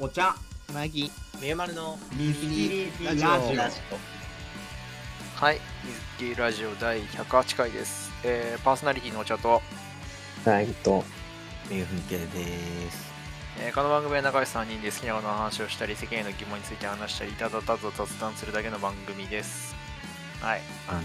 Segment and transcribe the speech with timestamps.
[0.00, 0.34] お茶。
[0.68, 1.10] つなぎ。
[1.40, 3.28] みゆまるの水切りラジオ。
[3.28, 5.60] ラジオはい、
[6.18, 8.10] 水木ラジオ第108回です。
[8.24, 9.60] えーパーソナリティのお茶と、
[10.44, 11.04] はいと。
[11.68, 13.08] みゆふみけです。
[13.60, 19.74] えーこの番組は仲良し3人で好きなことの話をしたり、世間への疑問について話したり、ただただ雑談するだけの番組です。
[20.40, 20.60] はい。
[20.88, 21.00] あの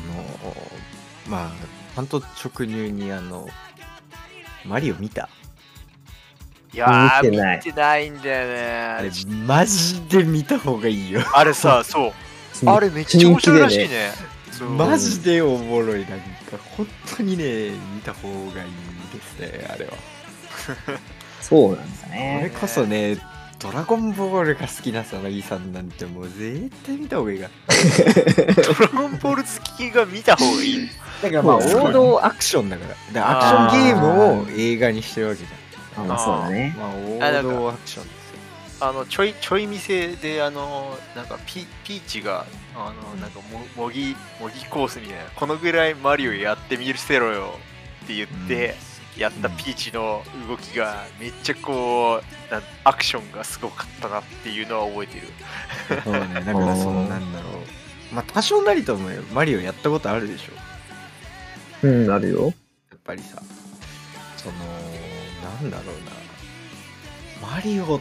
[1.27, 1.51] まあ
[1.95, 3.47] ちゃんと直入にあの
[4.65, 5.29] マリオ見た
[6.73, 7.57] いやー、見てない。
[7.57, 9.16] 見てないんだよあれね。
[9.45, 11.21] マジで見た方がいいよ。
[11.34, 12.70] あれさ、 そう。
[12.70, 14.11] あれめっちゃ面白いらしいね。
[14.77, 16.01] マジでおもろい。
[16.01, 18.49] なんか本当にね見た方がいい
[19.13, 19.93] ですねあれは。
[21.41, 23.17] そうなんだこねれこそね
[23.59, 28.53] ドラゴンボールが好きなさなぎさんなんてもう絶対見た方がいいから。
[28.63, 30.90] ドラゴンボール好きが見た方がいい。
[31.21, 33.13] だからまあ王道アクションだから。
[33.13, 35.45] でアクションゲームを映画にしてるわけじ
[35.95, 36.75] あまあそうだね。
[36.77, 38.39] まあ王道アクションですよ。
[38.81, 42.45] あのちょいちょい店であのなんかピピーチが
[42.76, 47.53] あのなんかも模擬模擬コースみたいなこのぐらいマリオやってみるせろよ
[48.03, 48.76] って言って、
[49.18, 55.27] やったピーチの動きがめっちゃこうなんアクションがすごかったなっていうのは覚えてる。
[56.03, 56.41] そうね。
[56.46, 58.15] だからそのなんだろう。
[58.15, 59.21] まあ多少なりともよ。
[59.34, 61.87] マリオやったことあるでしょ。
[61.87, 62.46] うんあるよ。
[62.46, 62.53] やっ
[63.03, 63.41] ぱりさ。
[64.35, 64.56] その
[65.44, 67.47] なんだろうな。
[67.47, 68.00] マリオを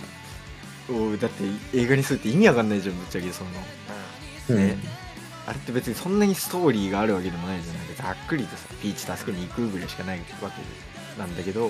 [1.16, 4.56] だって映画にするって意味わかんないじゃんぶっちゃけその。
[4.56, 4.76] ね。
[5.46, 11.68] あれって別にそんなにストーリーがあるわけでもないじゃないざっくりとさピーチ助けに行くぐらいしかないわけなんだけど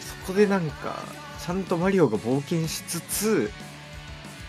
[0.00, 1.02] そこでなんか
[1.38, 3.50] ちゃんとマリオが冒険しつつ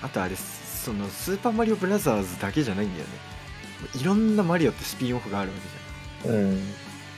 [0.01, 3.11] あとあれそのスーパーマリオブラザーズだけじゃないんだよね。
[3.99, 5.55] いろんなマリオってスピンオフがあるわ
[6.23, 6.37] けじゃん。
[6.37, 6.61] うん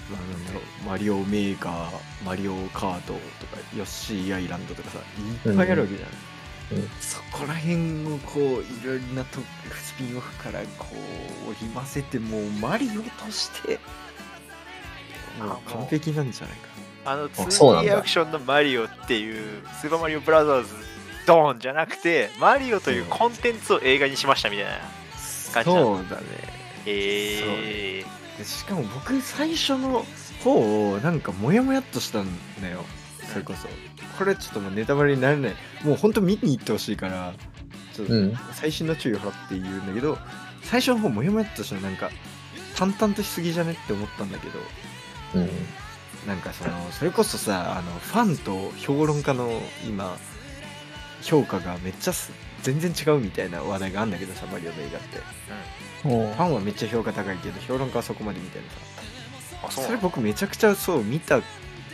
[0.10, 6.90] まあ、なんだろうマリオメーカーマリオカートとかヨッシーアイランドとかさいっぱいあるわけじゃん、うん。
[7.02, 9.40] そこら辺をこういろんなと
[9.74, 10.86] スピンオフからこ
[11.46, 13.80] う織り交ぜてもうマリオとして
[15.40, 16.67] もう完璧なんじゃないか。
[17.06, 20.73] あのそうなん 2D だアクションのマリオっていうスーパーマリオブラザーズ
[21.26, 24.84] ドーンじゃなくてマリオというコンテンツを映画にしましたみたいなな
[25.54, 26.26] 感じそうだね。
[26.86, 28.06] えー、で
[28.43, 30.05] しかも僕最初の
[30.43, 32.27] 方をなんかモヤモヤっとしたん
[32.61, 32.83] だよ。
[33.31, 33.67] それこそ。
[34.17, 35.55] これちょっともうネタバレにならない。
[35.83, 37.33] もうほんと見に行ってほしいから
[37.93, 38.33] ちょっとうん。
[38.53, 40.17] 最新の注意を払って言うんだけど
[40.64, 42.09] 最初の方モヤモヤっとしたのなんか
[42.75, 44.59] 淡々としすぎじゃねって思ったんだけど
[45.36, 45.49] うん。
[46.27, 49.49] なんかそのそれこそさあのファンと評論家の
[49.87, 50.17] 今
[51.21, 52.31] 評価がめっちゃす
[52.62, 55.20] 全然違うみたいな話題があるんだけどさマリオの映画って。
[56.06, 58.78] おファンはめっちゃ評価高いけど評論家はそこまでみたいなさ。
[59.68, 59.86] あそう。
[59.86, 61.42] それ僕めちゃくちゃそう見た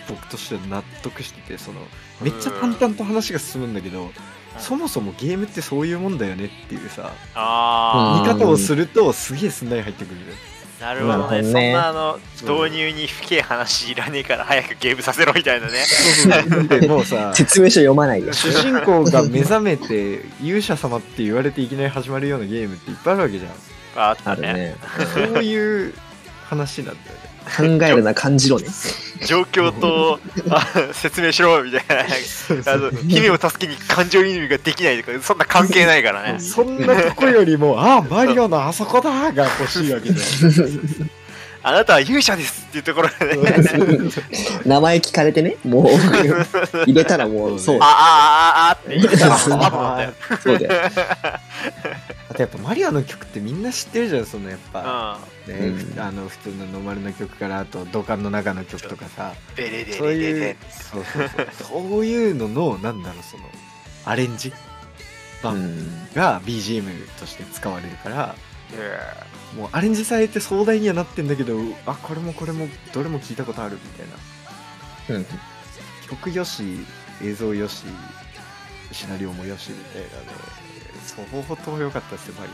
[0.07, 1.79] 僕としては納得しててその
[2.21, 4.11] めっちゃ淡々と話が進むんだけど
[4.57, 10.17] そもそもゲームってそういうもんだよねっていうさ見方をするとすげえすんなり入ってくる。
[10.19, 10.52] あ、
[10.83, 11.43] なるほどね。
[11.43, 15.77] そんなあの導入に深い話いらねえから早くゲームさせろみたいなね。
[15.85, 23.51] そうそうでもうさ説明書読まないよ主人公が目覚めて勇者様って言われていきなり始まるようなゲームっていっぱいあるわけじゃん
[23.95, 24.75] あったね
[25.13, 25.93] そういう
[26.45, 28.67] 話なんだよね考えるな感じろね。
[29.25, 30.61] 状況とあ
[30.93, 32.73] 説明しろみたいな。
[32.73, 36.39] あの姫を助けに感情移入ができないとかそんな関係ないからね。
[36.39, 41.09] そんなとこよりも あマリオのあそこだが欲しいわけじゃん
[41.65, 43.55] あなたは勇者ですっていうところでね。
[44.65, 45.55] 名前聞かれてね。
[45.63, 47.77] もう入れたらもうそう。
[47.79, 50.81] あああああって言ってたらそうだよ
[52.33, 55.99] あとやっぱマリオの曲ってみんな知ってるじゃんそのやっぱ、ねうん。
[55.99, 59.35] あの普通のノーマルの曲からあと土管の中の曲とかさ。
[59.55, 61.47] ベレデそうレデレいうそうそうそう。
[61.91, 63.43] そういうののなんだろうその
[64.05, 64.49] アレンジ？
[64.49, 64.53] う
[65.43, 66.13] 版ん。
[66.15, 68.35] が BGM として使われるから、
[69.55, 74.07] もうアレンジされて壮大にはなってんだけどあこれもこれもどれも聞いたことあるみたい
[75.13, 75.17] な。
[75.17, 75.25] うん。
[76.09, 76.63] 曲よし
[77.21, 77.83] 映像よし
[78.91, 80.62] シナリオもよしみたいなね
[81.15, 82.51] 相当良かったですよマリ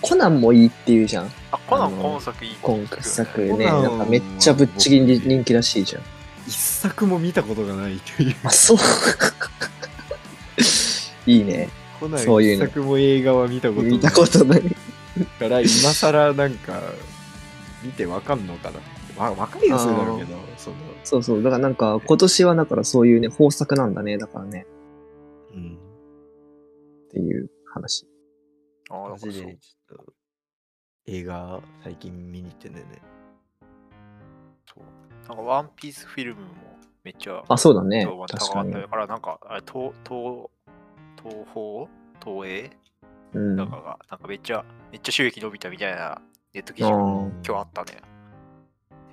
[0.00, 1.30] コナンもいいって言うじゃん。
[1.50, 3.48] あコナン今作いい今作ね。
[3.50, 6.02] コナンなんかめっちゃぶっちぎり人気らしいじゃん。
[6.02, 6.04] オ
[6.46, 8.36] 一作も見たことがないという。
[8.44, 8.78] あそう。
[11.26, 11.70] いいね。
[11.98, 12.66] コナンそういうの。
[12.66, 13.92] 一作も映画は見たことない。
[13.92, 14.60] 見たことない。
[14.60, 14.68] か
[15.48, 16.82] ら今更なんか
[17.82, 18.80] 見てわかんのかな。
[19.24, 20.76] わわかりやすいだろうけどその。
[21.02, 21.42] そうそう。
[21.42, 24.18] だからなんか今年はだからそういうね豊作なんだね。
[24.18, 24.66] だからね
[25.54, 25.78] うん
[27.06, 28.06] っていう話
[28.90, 30.12] あなんマかそうジでちょっと
[31.06, 33.02] 映画最近見に行ってんだよね
[34.66, 36.48] そうなんかワンピースフィルムも
[37.04, 38.26] めっちゃあ、そうだね評判。
[38.26, 38.86] 確かに高かった。
[38.86, 40.50] だからなんか、あれ東、東、
[41.22, 41.86] 東宝？
[42.22, 42.70] 東映？
[43.32, 43.56] うん。
[43.56, 46.20] なんかが、なんかめっちゃ、めっちゃ収益伸びたみたいな
[46.52, 48.02] ネット記事今日あったね。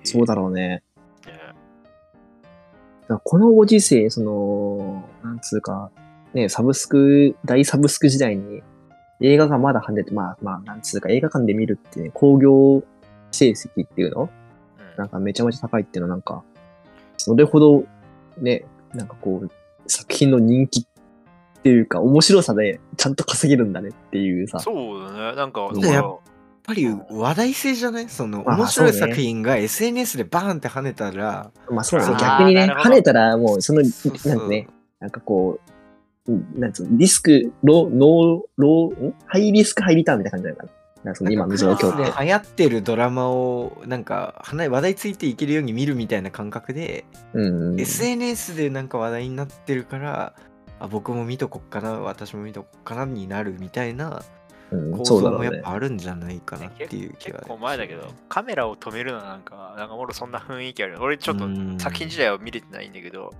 [0.04, 0.82] そうだろろうね。
[1.24, 3.20] うね。
[3.24, 5.90] このご時世、その、なんつうか、
[6.36, 8.62] ね、サブスク、大サブスク時代に
[9.20, 12.84] 映画がまだ跳ねて、まあまあ、なんつうか映画館で見るってね、興行
[13.30, 14.22] 成績っていうの？
[14.22, 14.28] うん
[14.96, 16.42] なんかめちゃめちゃ高いっていうのはなんか、
[17.18, 17.84] それほど
[18.38, 19.50] ね、なんかこう、
[19.86, 20.86] 作品の人気っ
[21.62, 24.58] ていうか、面白さでちゃんと稼げるんだねっていうさ。
[24.58, 25.36] そうだね。
[25.36, 26.18] なんか、やっ
[26.62, 28.08] ぱり話題性じゃない？
[28.08, 32.16] そのまあ面白い作品が SNS でバーンって跳ねたら、まあそうだね。
[32.18, 34.66] 逆にね、跳ねたらもうその、そうそうなんかね、
[34.98, 35.75] なんかこう、うん
[36.54, 39.14] なんつうの、リスク、ロー、ノー、ロー、ん？
[39.26, 40.68] ハイリスク、ハイリターンみたいな感じだから。
[41.04, 42.24] なんかその今の状況でって。
[42.24, 47.80] 流行ってるドラマをなんか話話題ついていけるように見るみたいな感覚で、うんうん。
[47.80, 50.34] SNS でなんか話題になってるから
[50.80, 54.24] あ僕も見とこっかな私も見とこっかなになるみたいな
[54.72, 55.70] うん構造もやっぱ。
[55.70, 61.00] あるんじゃないかなっていう気が結構前だけど、カメラを止めるのなんか、なんかもろそんな雰囲気ある。
[61.00, 63.32] 俺ちょっとうん作品自体は見れてないんだけど、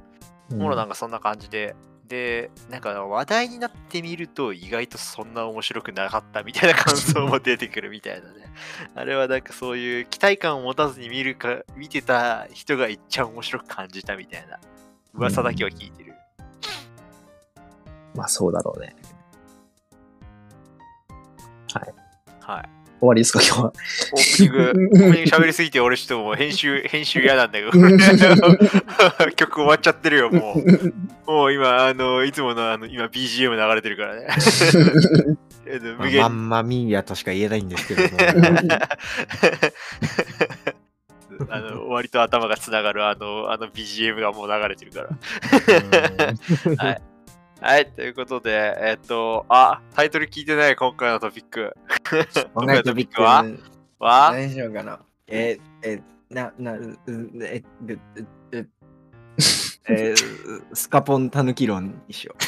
[0.50, 1.74] うんもろなんかそんな感じで、
[2.06, 8.46] で、なんか話題になってみると意外とそんな面白くなかったみたいな感想も出てくるみたいなね。
[8.94, 14.58] あれはなんかそういう期待感を持たずに見るか、見てた人がいっちゃ面白く感じたみたいな
[15.14, 16.14] 噂だけは聞いてる。
[18.14, 18.96] まあそうだろうね。
[22.40, 22.75] はい。
[22.98, 23.72] 終わりですか、今日は。
[24.12, 27.70] オープニング、オープニング喋りすぎて俺ちょっともう編集、 編集嫌なんだけど。
[29.36, 30.54] 曲終わっちゃってるよ、も
[31.26, 31.30] う。
[31.30, 34.28] もう今、あの、いつものあの、今 BGM 流れてるからね。
[35.68, 38.08] えっとまあ無限マンマミーヤとしか言えないんですけども
[41.50, 45.08] あの終わりと頭がつながるあのあの BGM がもう流れてるから。
[46.84, 47.02] はい。
[47.60, 51.74] はい、ということで、えっと、あ、タイトル聞いてない今回のトピック。
[52.54, 53.44] 今回のトピックは？
[53.98, 54.32] はは？
[54.32, 55.00] 何しようかな？
[55.26, 57.98] えー、えー、な、な、う、うえ、う、う、
[58.52, 58.68] う、
[59.88, 60.16] えー、
[60.74, 62.34] スカポンタヌキ論にしよ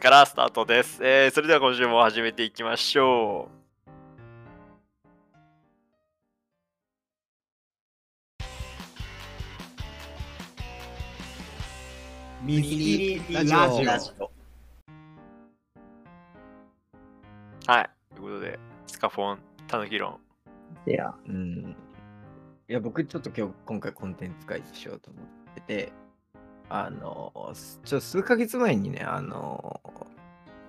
[0.00, 3.59] からスタートです、えーそれでは今週も始めていきましょう。
[12.42, 12.44] う。
[12.46, 14.10] ミニラジオラジ
[17.66, 17.90] はい。
[18.16, 19.38] ということで、スカフォン、
[19.68, 20.18] タヌキ論。
[20.86, 21.76] いや、うん。
[22.68, 25.92] いや、僕ちょっと今日、今回コンテンツ会議しようと思ってて、
[26.68, 27.52] あの、
[27.84, 29.80] ちょ数ヶ月前にね、あの、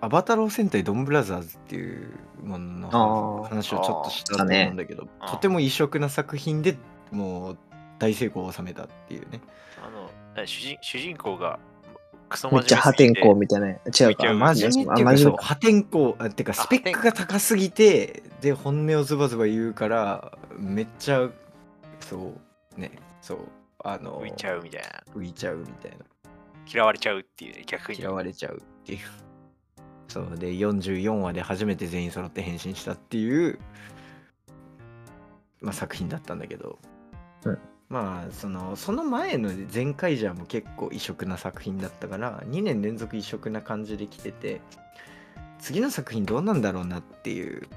[0.01, 2.11] アバタロー戦隊ドンブラザーズっていう
[2.43, 6.75] ものあのー話をちょっとしたと思うんだけど、あーとても異色な作品で
[7.11, 7.57] もう
[8.01, 9.39] 大成功を収めたっていうね。
[9.79, 11.59] あの、え主人主人公が
[12.29, 13.67] クソめっちゃ破天荒みたいな。
[13.67, 14.29] 違うか。
[14.29, 15.09] あ真面目っていうかそう。
[15.11, 21.29] あ真面目か破天荒あてかスペックが高すぎてで本音をズバズバ言うからめっちゃ
[21.99, 22.33] そ
[22.77, 22.91] うね。
[23.21, 23.39] そう。
[23.83, 24.89] あの浮いちゃうみたいな。
[25.15, 25.97] 浮いちゃうみたいな。
[26.73, 27.99] 嫌われちゃうっていうね、逆に。
[27.99, 28.99] 嫌われちゃうっていう。
[30.07, 30.37] そう。
[30.39, 33.59] で44話で初めて全員揃って変身したっていう、
[35.61, 36.79] まあ、作品だったんだけど、
[37.45, 37.59] うん
[37.91, 44.61] まあそのその前の前回じゃも結構異色な作品だったから2年連続異色な感じで来てて
[45.59, 47.67] 次の作品どうなんだろうなっていう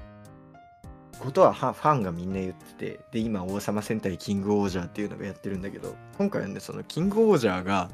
[1.19, 7.89] ことはファンがみんな言っててで今王様戦隊キングオージャーっていうのがやってるんだけど今回はねそのキングオージャーが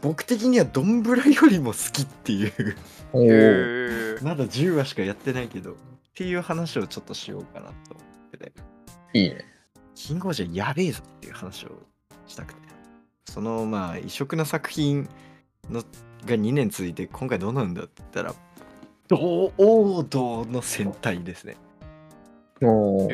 [0.00, 2.76] 僕的にはドンブラよりも好きっていう
[4.22, 5.74] まだ10話しかやってないけどっ
[6.14, 8.52] ていう話をちょっとしようかなと思ってて
[9.12, 9.51] いいね。
[9.94, 11.70] キングオージャーやべえぞっていう話を
[12.26, 12.62] したくて。
[13.26, 15.08] そのまあ異色な作品
[15.70, 15.82] の
[16.26, 18.34] が2年続いて今回どうなんだって言ったら
[19.08, 21.56] 堂王道の戦隊ですね。
[22.60, 23.08] お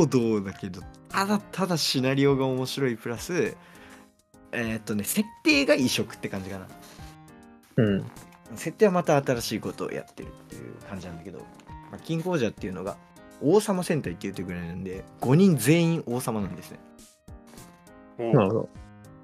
[0.00, 3.56] 王道だけどただただシナリオが面白いプラス
[4.52, 6.66] えーっとね設定が異色って感じかな。
[7.76, 8.04] うん。
[8.56, 11.38] 設定はまた新しいことをやってるっていう感じなんだけど、
[11.90, 12.96] まあ、キングオージャーっていうのが
[13.42, 16.78] 王様戦隊って言ってくらいなんで5人全員王様なんですね
[18.18, 18.68] おなるほど。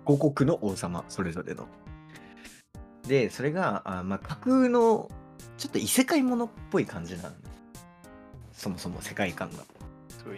[0.05, 1.67] 五国の王様それぞれの
[3.09, 5.11] でそれがあまあ架空の
[5.57, 7.35] ちょっと異世界ものっぽい感じなん
[8.53, 9.65] そもそも世界観が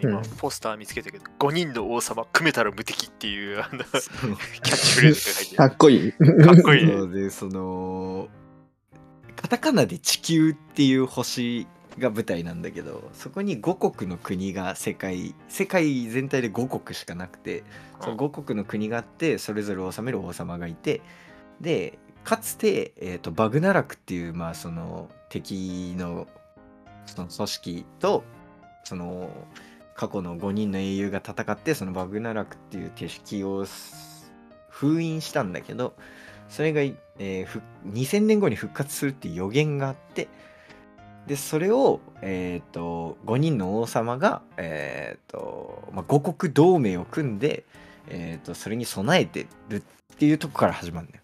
[0.01, 6.11] 今、うんポスター見つけたけど、5人の王様、組めたら無敵っていうあのキャッチフレーズが書いてあかっこいい。
[6.19, 6.45] る。
[6.45, 6.91] かっこいいね。
[6.91, 8.27] そうでその
[9.37, 11.67] カタカナで地球っていう星
[11.99, 17.63] が舞台なんだけどそこに5国の国が世界世界全体で5国しかなくて
[18.01, 21.01] その5国の国があってそれぞれ治める王様がいて
[21.59, 26.27] でかつて、えー、とバグナラクっていう、まあ、その敵の
[27.05, 28.23] その組織と
[28.83, 29.29] その
[29.95, 33.65] 過去の5人の英雄が戦ってそのバグナラクっていう敵を
[34.69, 35.95] 封印したんだけど
[36.49, 40.27] それが、えー2000年後に復活するっていう予言があって
[41.27, 47.65] でそれを、えー、と5人の王様が、えーとまあ、五国同盟を組んで、
[48.07, 51.23] えー、とそれに備えてるっていうとこから始まるんだよ。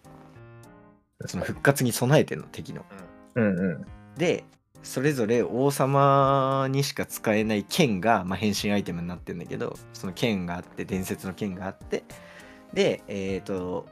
[1.26, 2.84] その復活に備えてんの敵の。
[3.34, 3.86] うんうん。
[4.16, 4.44] で
[4.82, 12.04] それぞれ王様にしか使えない剣が、まあ、変身アイテムになってるんだけどその剣があって伝説の剣があって
[12.74, 13.86] でえっ、と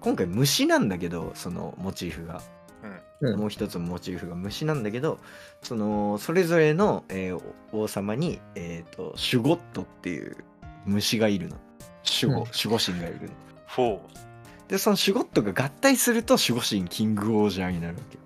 [0.00, 2.42] 今回虫なんだけどそのモチーフが、
[3.20, 5.18] うんもう一つのモチーフが虫なんだけど
[5.62, 7.40] そのそれぞれの、えー
[7.72, 10.36] 王様に、えー、とシュゴットっていう
[10.84, 11.56] 虫がいるの
[12.22, 13.28] 守護、うん守護神がいるの
[13.66, 13.98] フォ
[14.68, 18.22] でそのシュゴットが合体すると守護神キングオージャーになるわけよ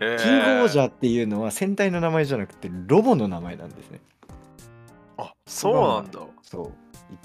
[0.00, 0.18] ー。
[0.18, 0.82] キングオージー。
[0.82, 4.00] ャーっていうのは戦隊の名前じゃなくてロボの名前なんですね。
[5.18, 6.20] あ、そうなんだ。
[6.42, 6.66] そう。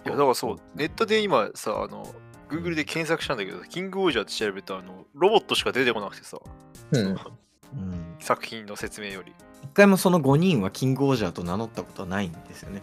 [0.05, 2.05] いや、だからそう、ネットで今さ、あの、
[2.49, 6.37] Google で検索したんだけど、キングオージャーって調べたら、あの、ロボットしか出てこなくてさ、
[6.91, 7.05] うん。
[7.05, 7.17] うん。
[8.19, 9.33] 作品の説明より。
[9.63, 12.81] 一回もその5人はキングオージャーと名乗ったことはないんですよね。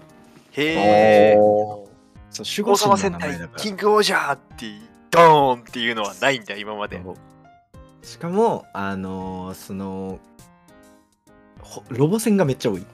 [0.52, 1.36] へえ。
[1.38, 1.88] お
[2.30, 3.60] そう、守護神戦隊の名前だから。
[3.60, 4.66] キングオージャーって
[5.10, 7.00] ドーンっていうのはないんだ今まで
[8.02, 10.20] しかも、あのーその、
[11.60, 12.86] ほロボ戦がめっちゃ多い。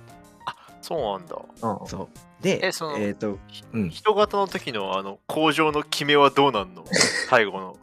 [0.80, 2.08] そうなんだーそう。
[2.42, 3.38] で、えそのえっ、と、
[3.72, 3.90] うん。
[3.90, 6.84] 人型の時のあの工場の決めはどうなんの？
[7.28, 7.76] 最後の。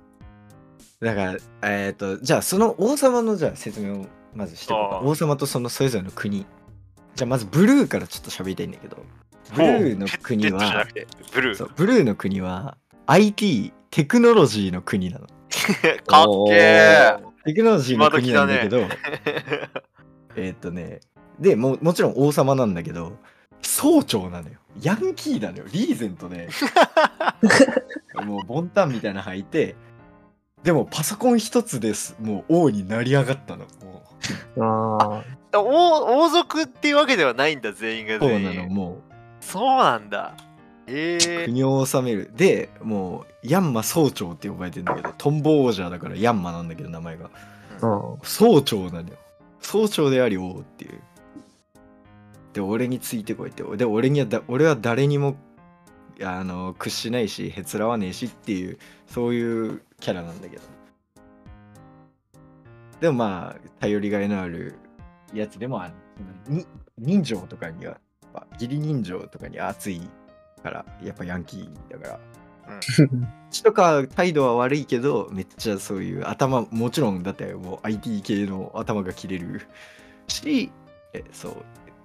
[1.02, 6.46] だから、えっ、と、じゃあその王様のじゃあ説明をまずして王様とそのそれぞれの国。
[7.16, 8.98] じゃあまずブルーからちょっと喋りたいんだけど、
[9.56, 10.86] ブルーの国は
[11.34, 11.74] ブルー。
[11.76, 15.28] ブルーの国は IT テクノロジーの国なの。
[16.06, 18.90] かっけえテクノロジーの国なんだけど、今
[20.36, 21.00] えーっとね、
[21.40, 23.14] でももちろん王様なんだけど、
[23.62, 24.56] 総長なのよ。
[24.82, 25.66] ヤンキーなのよ。
[25.72, 26.50] リーゼントで、
[28.26, 29.76] もうボンタンみたいなの履いて、
[30.64, 32.16] でもパソコン一つです。
[32.20, 33.66] もう王になり上がったの。
[34.56, 35.24] も
[35.54, 38.98] あ王王族っていうわけではないんだ全員がうそう全員なの、も
[39.42, 40.36] そうなんだ
[40.88, 42.32] えうえ国を治める。
[42.36, 47.30] で、もうヤンマ総長って呼ばれてるんだけど、トンボ王者だからヤンマなんだけど、名前が。
[47.82, 47.88] あ。
[47.88, 48.18] うん。
[48.24, 49.16] 総長なのよ。
[49.62, 51.02] 総長であり王っていう。
[52.54, 53.64] で、俺についてこいって。
[53.78, 55.36] で、俺にはだ、俺は誰にも、
[56.22, 58.78] あの、屈しないし、へつらわねえしっていう、
[59.08, 60.64] そういうキャラなんだけど。
[63.00, 64.76] でもまあ、頼りがいのある
[65.34, 65.94] やつでもある。
[66.48, 66.66] に
[66.98, 68.00] 人情とかには、
[68.54, 70.02] 義理人情とかに熱い
[70.64, 72.20] から、やっぱヤンキーだから。
[73.50, 79.62] 口とか態度は悪いけどめっちゃそういう頭もちろんだってもう IT 系の頭が切れる
[80.28, 80.72] し
[81.14, 81.56] えそう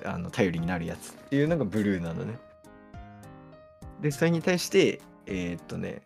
[0.05, 2.39] あの頼りになるやつっていうのがブルーなのね。
[4.01, 6.03] でそれに対してえーっとね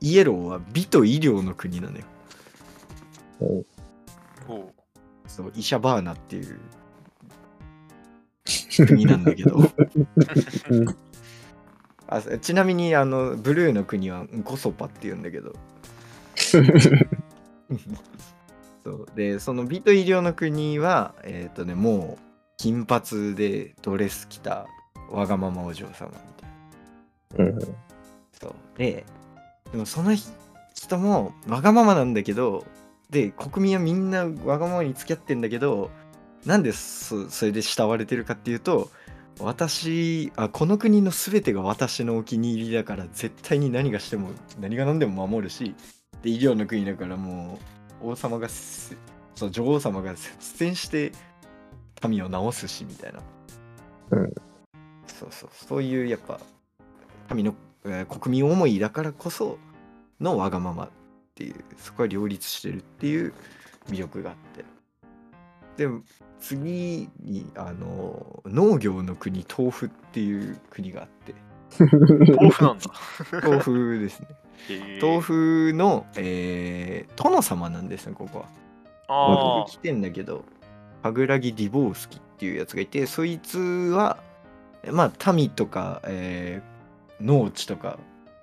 [0.00, 2.04] イエローは美と医療の国なのよ。
[3.40, 3.64] お。
[5.26, 5.52] そう。
[5.56, 6.60] イシャバーナっていう
[8.86, 9.58] 国なんだけど。
[12.06, 15.54] あちなみにあのブルーの国はンコソパっていうんだけど。
[18.84, 19.08] そう。
[19.16, 22.24] でその美と医療の国はえっ、とねもう
[22.64, 24.66] 金髪でドレス着た
[25.10, 26.10] わがままお嬢様
[27.36, 27.60] みたいなうん。
[28.40, 29.04] そうで
[29.70, 30.32] でもその人
[30.74, 32.64] 人もわがままなんだけど
[33.10, 35.90] で国民はみんなわがままに付き合ってんだけど
[36.46, 38.90] なんでそそれで慕われてるかっていうと
[39.40, 45.74] 私あこの国の全てが私のお気に入りだから絶対に何がしても何が何でも守るし
[46.22, 47.58] で医療の国だからも
[48.02, 48.96] う王様がせ
[49.34, 51.12] そう女王様が率先して
[52.08, 53.20] 民を治すしみたいな、
[54.10, 54.34] うん。
[55.06, 55.50] そうそう。
[55.52, 56.40] そういうやっぱ
[57.34, 59.58] 民の、えー国民思いだからこそ
[60.20, 60.90] のわがままっ
[61.34, 63.32] ていうそこは両立してるっていう
[63.88, 64.64] 魅力があって。
[65.76, 65.88] で
[66.38, 71.34] 次にあの農業の国豆腐っていう国があって。
[71.80, 72.84] 豆腐なんだ。
[73.42, 74.28] 豆腐ですね。
[74.68, 75.00] へえ。
[75.02, 78.44] 豆腐の、えー殿様なんですねここ
[79.08, 79.66] は。
[79.66, 80.44] 来てんだけど
[81.12, 84.18] ラギ・ディボースキっていうやつがいてそいつは
[84.90, 86.74] まあ民とか、えー
[87.20, 87.98] 農地とか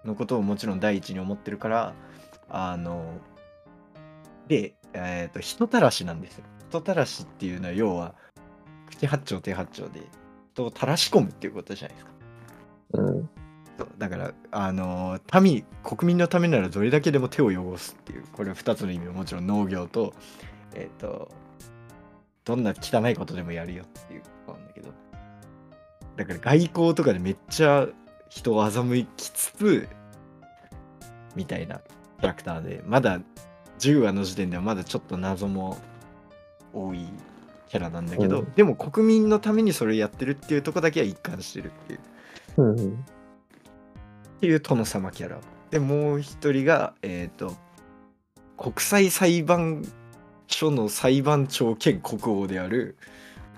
[0.05, 1.93] のことをもちろん第一に思ってるから
[2.49, 3.19] あの
[4.47, 8.15] で、えーと人たらしなんですよ人たらしっていうのは要は
[8.89, 10.01] 七八丁手八丁で
[10.53, 12.11] と垂らし込むっていうことじゃないですか
[12.93, 13.29] うん。
[13.97, 20.13] だからあの民国民のためならどれだけでも手を汚すっていうこれ2つの意味はもちろん農業と
[20.75, 21.29] えっ、と
[22.45, 24.89] どんな汚いことでもやるよっていうことなんだけど。
[26.17, 27.87] だから外交とかでめっちゃ
[28.29, 29.87] 人を欺きつつ
[31.35, 31.79] みたいな
[32.19, 33.21] キャラクターでまだ
[33.79, 35.77] 10話の時点ではまだちょっと謎も
[36.73, 37.07] 多い
[37.69, 38.51] キャラなんだけど、うん。
[38.53, 41.99] でも国民のためにそれをやってるっていうとこだけは一貫してるっていう。
[42.57, 42.93] うんうん。
[42.93, 45.39] っていう殿様キャラ。
[45.69, 47.55] でもう一人がえっ、と
[48.57, 49.83] 国際裁判
[50.51, 52.97] 所の裁判長兼国王である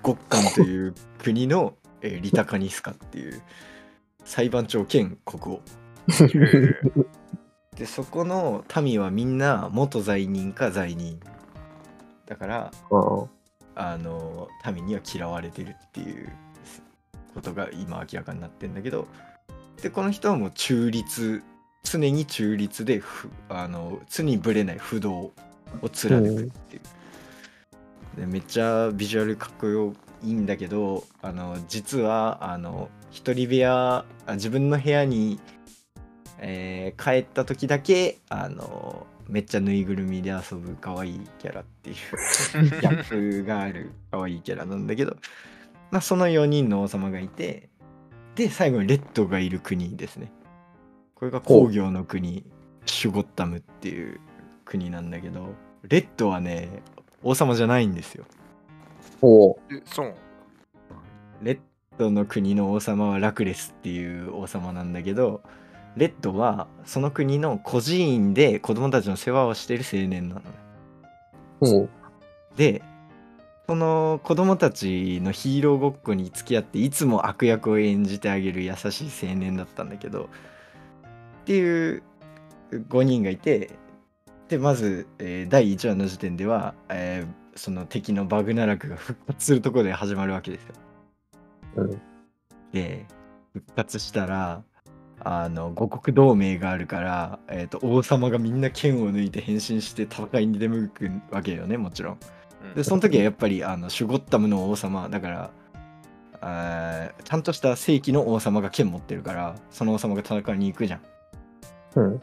[0.02, 3.42] ゴッカンという国の、えーリタカニスカっていう
[4.26, 5.62] 裁判長兼国王。
[7.76, 11.20] でそこの民はみんな元罪人か罪人。
[12.26, 13.28] だからあ
[13.76, 13.98] あ。
[13.98, 16.32] の民には嫌われてるっていう
[17.34, 19.08] ことが今明らかになってんだけど
[19.82, 21.44] でこの人はもう中立
[21.84, 25.32] 常に中立でふあの常にぶれない不動
[25.82, 35.40] を貫くっていう、でめっちゃビジュアルかっこよいいんだけどあの実はあの一人部屋あ自分の部屋に、
[36.40, 41.96] えー帰った時だけあのめっちゃぬいぐるみで遊ぶ可愛いキャラっていう
[42.82, 45.18] ギャップがある可愛いキャラなんだけど、
[45.92, 47.70] まあ、その4人の王様がいて
[48.36, 50.32] で最後にレッドがいる国ですね。
[51.16, 52.44] これが工業の国
[52.86, 54.20] シュゴッタムっていう
[54.66, 56.82] 国なんだけどレッドはね
[57.24, 58.26] 王様じゃないんですよ
[59.22, 59.56] おう。
[59.72, 60.14] えそう
[61.42, 61.60] レッ
[61.98, 65.42] ドの国の王様はラクレスっていう王様なんだけど
[65.96, 70.48] レッドはその国の孤児院で子供たちの世話をしてる青年なのね
[71.62, 71.90] おう。
[72.58, 72.82] で
[73.68, 80.28] その子供たちのヒーローごっこに付き合っていつも悪役を演じてあげる優しい青年だったんだけどっ
[81.46, 82.04] ていう
[82.72, 83.72] 5人がいて
[84.54, 90.74] でまず、えー第1話の時点では、えーその敵のバグナラクが復活するところで始まるわけですよ。
[91.78, 92.02] うん
[92.72, 93.06] で
[93.54, 94.64] 復活したら
[95.20, 102.18] あの五国同盟があるから、えー、と王様がみんな剣を抜いて変身して戦いに出向くわけよねもちろん。
[102.64, 105.52] うんでその時はやっぱりあのシュゴッタムの王様だから
[106.42, 111.02] あーちゃんとした正規の王様が剣持ってるからその王様が戦いに行くじゃん
[111.96, 112.22] うん。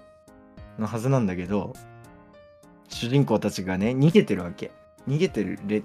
[0.78, 1.74] のはずなんだけど
[2.90, 4.70] 主人公たちがね逃げてるわけ。
[5.08, 5.82] 逃げてるレ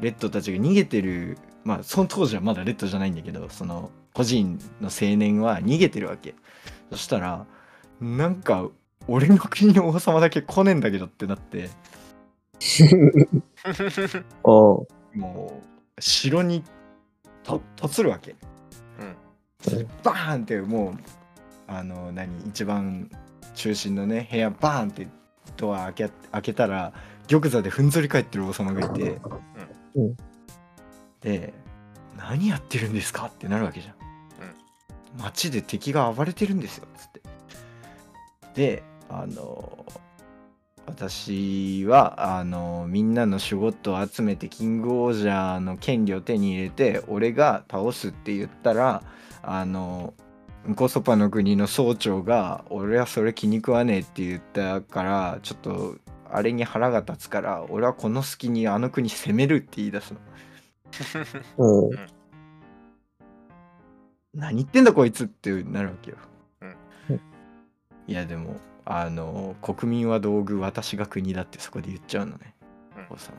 [0.00, 6.34] レッドたちが逃げてるまあその当時はまだレッドじゃないんだけどその個人の青年は逃げてるわけ。
[6.90, 7.46] そしたら
[8.00, 8.68] なんか
[9.08, 11.70] 俺の国の王様だけ来ねえんだけどってなって。
[14.42, 14.86] おう。
[15.14, 15.62] も
[15.96, 16.64] う城に
[17.42, 18.34] と突るわけ、
[18.98, 19.88] うん。
[20.02, 20.94] バーンってもう
[21.66, 23.10] あの何一番
[23.54, 25.06] 中心のね部屋バーンって
[25.56, 26.92] ドア開け開けたら
[27.26, 29.20] 玉座でふんぞり返ってる王様がいて、
[29.94, 30.16] うん。
[31.20, 31.54] で
[32.16, 33.94] 何やってるんですかってなるわけじゃん、
[35.18, 36.86] 街で敵が暴れてるんですよ。
[36.96, 37.22] つって。
[38.54, 39.84] であの
[40.86, 49.02] 私はあのみんなのシュゴットを集めてキングオージャーの権利を手に入れて俺が倒すって言ったら
[49.42, 50.14] あの
[50.68, 55.96] ンコソパの国の総長が俺はそれ気に食わねえって言ったからちょっと
[56.30, 60.20] あれに腹が立つから俺はこの隙にあの国攻めるって言い出すの。
[61.58, 61.90] おう。
[64.32, 66.16] 何言ってんだこいつってなるわけよ、
[66.62, 67.20] うん。
[68.08, 72.54] いやでもあの国民は道具私が国だってそこで言っちゃうのね、
[72.96, 73.06] うん。
[73.14, 73.36] 王様。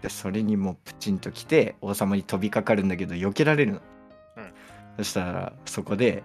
[0.00, 3.80] でそれにもうプチンと来て王様に飛びかかるんだけど避けられるの、
[4.36, 4.52] うん。
[4.98, 6.22] そしたらそこで、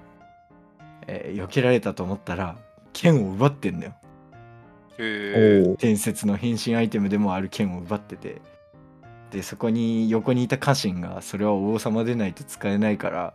[1.09, 2.55] えー避けられたと思ったら
[2.93, 3.93] 剣を奪ってんのよ
[4.99, 5.77] へおう。
[5.77, 8.41] 伝説の変身アイテムでもある剣を奪ってて
[9.31, 13.33] でそこに横にいた家臣がそれは王様でないと使えないから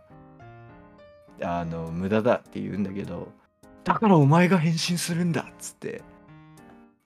[1.41, 3.31] あの無駄だって言うんだけど
[3.83, 6.01] だからお前が変身するんだっつって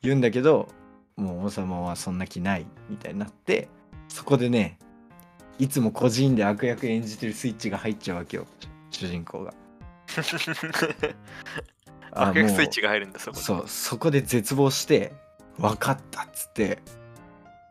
[0.02, 0.70] 言うんだけど
[1.18, 3.68] もう王様はそんな気ないみたいになって
[4.08, 4.78] そこでね
[5.58, 8.46] いつも個人で悪役演じてるスイッチが入っちゃうわけよ
[8.92, 9.54] 主人公が。
[12.12, 15.14] あ悪役もうスイッチが入るんだそこでそうそこで絶望して
[15.58, 16.80] 分かったっつって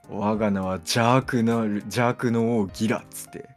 [0.09, 3.49] 我が名は邪悪なる邪悪の王ギラっつって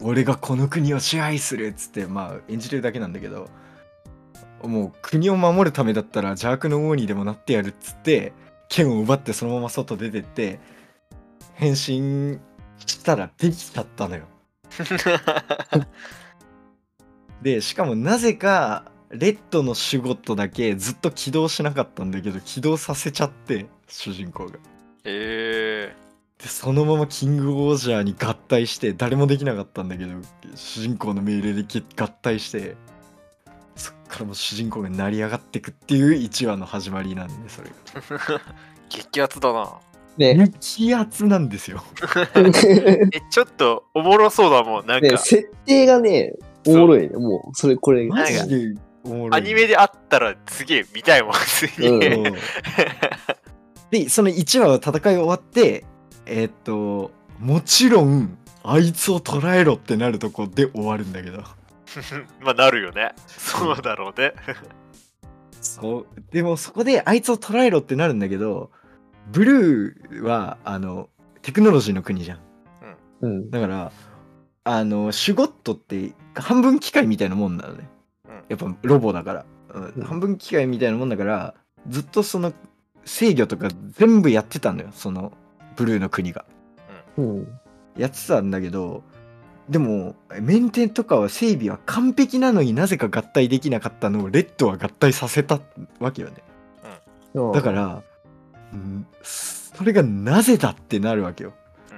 [0.00, 3.48] 俺がこの国を支配するっつってまあ演じてるだけなんだけど
[4.62, 8.32] もう国を守るためだったら邪悪の王にでもなってやるっつって
[8.68, 10.58] 剣を奪ってそのまま外出てって
[11.54, 12.38] 変身
[12.78, 14.24] したらできちゃったのよ。
[17.42, 24.58] で、しかもなぜか、レッドのシュゴットだけずっと起動しなかったんだけど、起動させちゃって、主人公が。
[25.04, 25.94] え
[26.38, 30.10] で、そのままキングオージャーに合体して、誰もできなかったんだけど、
[30.54, 32.76] 主人公の命令でけ合体して、
[33.76, 37.74] そっからもう主人公が成り上がってくっていう1話の始まりなんで、それが。
[38.00, 38.40] ー、
[38.88, 39.78] 激アツだな。
[40.18, 41.82] ね、激アツなんですよ。
[42.34, 44.86] え、ちょっとおもろそうだもん。
[44.86, 46.34] なんかね、、設定がね、
[46.66, 47.16] おもろいね。
[47.16, 48.06] もう、それ、これ。
[48.08, 49.40] マジでおもろい。
[49.40, 52.00] アニメであったらすげえ見たいもん、普通に。
[53.90, 55.84] で、その1話は戦い終わって、
[56.26, 61.44] えーっと、もちろん、あいつを捕らえろってなるとこで終わるんだけど。
[62.42, 63.12] まあなるよね。
[63.26, 64.34] そうだろうね。
[65.60, 66.06] そう。
[66.32, 68.70] でもそこであいつを捕らえろってなるんだけど、
[69.30, 71.08] ブルーは、あの、
[71.42, 72.38] テクノロジーの国じゃん。
[73.20, 73.50] うん。
[73.50, 73.92] だから、
[74.64, 77.88] あの、シュゴットって半分機械みたいなもんなのね。
[78.28, 79.44] うんやっぱロボだから。
[79.74, 81.54] うんうん半分機械みたいなもんだから、
[81.88, 82.52] ずっとその
[83.04, 84.88] 制御とか全部やってたのよ。
[84.92, 85.32] その
[85.76, 86.44] ブルーの国が。
[87.16, 87.48] うん。
[87.96, 89.02] やってたんだけど、
[89.68, 95.60] でも、メンテンとかは整備は完璧なのになぜか合体できなかったのをレッドは合体させた
[95.98, 96.36] わけよね。
[97.52, 98.02] だから、
[98.72, 101.52] うんそれがなぜだってなるわけよ。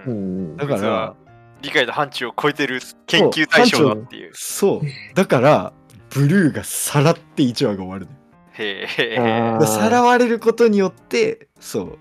[0.06, 0.56] ううんん。
[0.56, 1.14] だから
[1.62, 4.30] 理解の範疇を超えてる研究対象だっていう。
[4.34, 5.14] そう。
[5.14, 5.72] だから、
[6.10, 8.08] ブルーがさらって1話が終わる
[8.52, 9.66] へえ。
[9.66, 11.98] さらわれることによって、そう、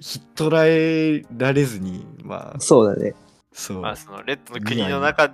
[0.00, 3.14] ひっ捕らえられずに、まあ、そうだね。
[3.52, 5.32] そう、まあそのレッドの国の中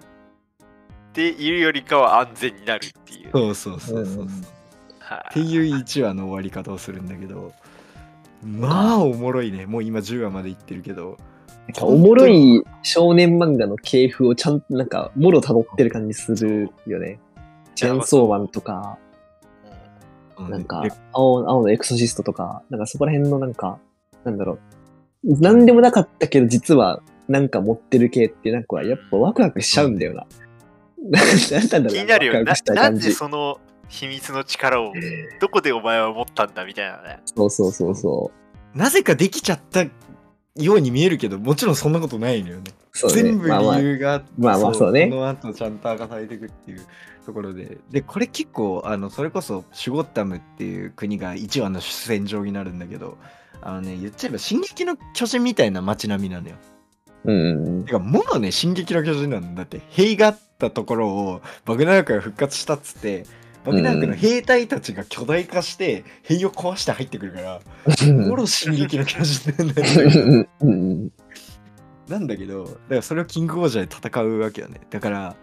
[1.13, 3.31] でいるよりかは安全になるっていう。
[3.33, 4.23] そうそうそうそうそう。
[4.25, 4.29] うん
[5.07, 7.53] はいっていう1話の終わり方をするんだけど、
[8.43, 9.65] まあおもろいね。
[9.65, 11.17] もう今10話までいってるけど、
[11.81, 17.19] おもろい少年漫画の系譜をちゃんとなんか、もろ辿ってる感じするよね。
[17.75, 23.79] チェーンソーマンとか、うんなんかで、青青のエクソシストとか、なんかそこら辺のなんか、
[24.25, 24.59] なんだろ
[25.25, 25.41] う。
[25.41, 30.27] なんでもなかったけど、実はなんか持ってる系って、なんかやっぱワクワクしちゃうんだよな。
[31.09, 32.99] なんだろう気になるよななん。
[32.99, 34.93] でその秘密の力を
[35.41, 37.21] どこでお前は持ったんだみたいなね。
[37.25, 38.31] そうそうそうそ
[38.75, 39.85] なぜかできちゃった
[40.57, 42.65] ように見えるけど、もちろんそんなことないのよね。
[42.95, 42.97] う。
[42.97, 43.23] そうね。
[43.23, 46.87] 全部理由があって、まあまあそうねこの後ちゃんと明かされていくっていう
[47.25, 47.79] ところで。
[47.91, 53.19] で、これ結構、あの、それこそシュゴッタムっていう国が1話の主戦場になるんだけど、
[53.63, 56.55] あのね、言っちゃえば、進撃の巨人みたいな街並みなのよ。
[57.25, 57.85] うん。
[57.85, 63.27] てか、もろね、進撃の巨人なんだって、兵があったところを、バグナラクが復活したっつって、
[63.67, 67.61] バグナラクの兵隊たちが巨大化して、兵を壊して入ってくるから、
[68.13, 70.49] もろ進撃の巨人なんだよね。
[70.61, 70.75] うんう
[71.07, 71.13] ん
[72.09, 74.81] なんだけど、だからそれをキングオージャーで戦うわけよね。
[74.91, 75.37] だから、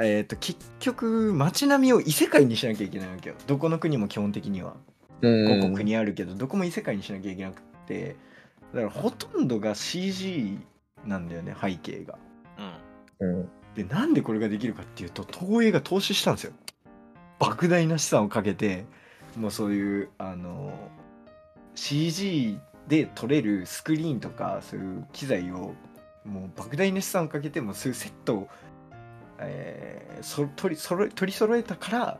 [0.00, 3.36] えっ、と、結局、街並みを異世界にしなきゃいけないわけよ。
[3.46, 4.74] どこの国も基本的には。
[5.22, 8.16] うん5個国あるけど、どこも異世界にしなきゃいけなくて、
[8.74, 10.58] だからほとんどが CG
[11.06, 12.18] なんだよね、背景が。
[13.20, 13.28] うん。
[13.28, 16.52] うんで、なんでこれができるかっていうと、東映が投資したんですよ。
[17.40, 18.84] 莫大な資産をかけて、
[19.36, 20.72] もうそういう、あの、
[21.74, 25.74] CG で撮れるスクリーンとか、そういう機材を、
[26.24, 28.48] もう莫大な資産をかけて、もうそういうセットを、
[29.38, 32.18] えーそ取り揃え取り揃えたから。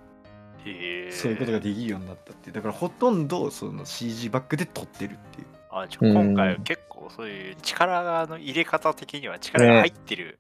[0.62, 2.54] そういうことができるようになったっていう。
[2.54, 5.46] だからほとんどその CG バックで撮ってるっていう。
[5.70, 10.38] あじゃあ今回結構そういう力の入れ方的には力が入ってる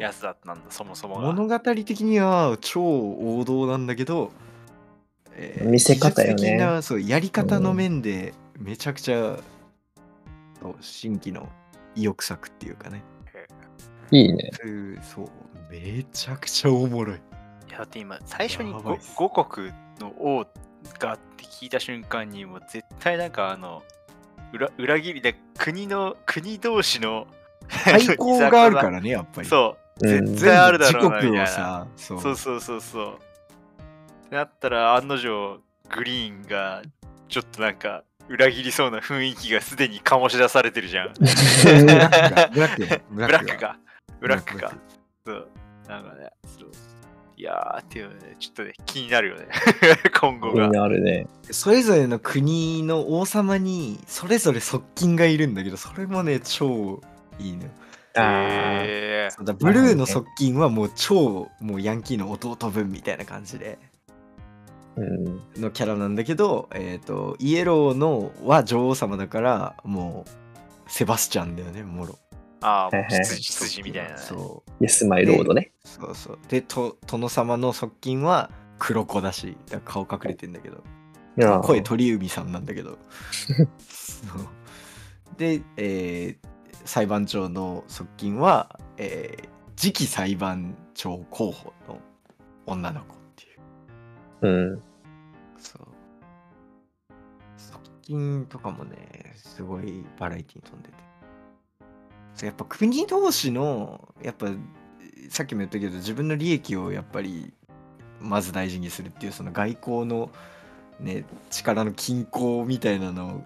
[0.00, 1.32] やつだったんだ、そもそもが。
[1.32, 4.32] 物語的には超王道なんだけど、
[5.36, 6.34] え見せ方よね。
[6.34, 9.38] 技術的なそうやり方の面でめちゃくちゃ、
[10.60, 11.48] そう新規の
[11.94, 13.02] 意欲作っていうかね。
[14.10, 14.50] いいね。
[15.02, 15.28] そう
[15.70, 17.16] めちゃくちゃおもろい。
[17.16, 18.72] いやだって今最初に
[19.16, 20.46] 五国の王
[20.98, 23.82] がって聞いた瞬間にもう絶対なんかあの
[24.52, 27.26] 裏裏切りで国の国同士の
[27.68, 29.48] 対抗があるからねやっぱり。
[29.48, 30.08] そう。
[30.08, 30.26] うん。
[30.26, 32.20] 絶対あるだろうなさそう。
[32.20, 32.36] そう。
[32.36, 33.18] そうそうそう。
[34.26, 35.60] ってなったら案の定
[35.94, 36.82] グリーンが
[37.28, 41.12] ちょっとなんか裏切りそうな雰囲気がすでに醸し出されてるじゃん。
[41.20, 43.00] ブラックが。
[43.10, 43.78] ブラックか
[44.20, 44.72] ブラックか。
[45.26, 45.48] そう。
[45.88, 46.70] なんかねそう。
[47.36, 49.48] いやーっていうのねちょっとね気になるよね。
[50.18, 50.64] 今後が。
[50.64, 51.26] いいねあるね。
[51.50, 57.02] それぞれの国の王様にそれぞれ側近がいるんだけどそれもね超
[57.38, 57.70] いいのよ
[58.16, 59.34] へー。
[59.34, 63.78] そうだブルーの側近はもう超もうヤンキーの弟分みたいな感じで。
[64.96, 65.42] うん。
[65.60, 70.30] のキャラなんだけど、えっ、とイエローのは女王様だからもう
[70.90, 72.16] セバスチャンだよねもろ
[72.60, 74.16] ああ、はいはい羊羊みたいなね。
[74.18, 74.70] そう。
[74.80, 75.72] イエスマイロードね。
[75.84, 76.38] そうそう。
[76.48, 80.84] でと殿様の側近は黒子だしだから顔隠れてんだけど。
[81.36, 82.96] いや声鳥海さんなんだけど。
[85.36, 86.53] で、えー
[86.84, 91.98] 裁判長の側近は、えー次期裁判長候補の
[92.66, 93.46] 女の子ってい
[94.42, 94.48] う。
[94.48, 94.82] うん。
[95.58, 95.86] そう。
[97.56, 100.94] 側近とかもねすごいバラエティに飛んでて。
[102.34, 104.48] そうやっぱ国同士のやっぱ
[105.28, 107.52] さっきも言ったけど自分の利益をやっぱり
[108.20, 110.30] まず大事にするっていうその外交の
[110.98, 113.44] ね力の均衡みたいなの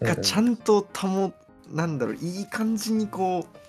[0.00, 1.32] がちゃんと保
[1.70, 3.60] なんだろういい感じにこう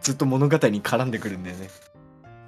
[0.00, 1.68] ずっと物語に絡んでくるんだよね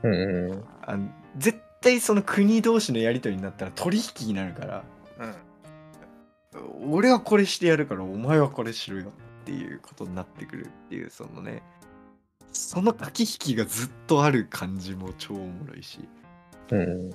[0.02, 0.64] うんうん。
[0.82, 4.84] あの絶対その国同士のやり取りになったら取引になるから
[5.18, 6.92] うん。
[6.92, 9.12] 俺はこれしてやるからお前はこれしろよ
[9.42, 11.62] っていうことになってくるっていうそのね
[12.52, 16.00] その駆け引きがずっとある感じも超おもろいし
[16.70, 17.10] うん。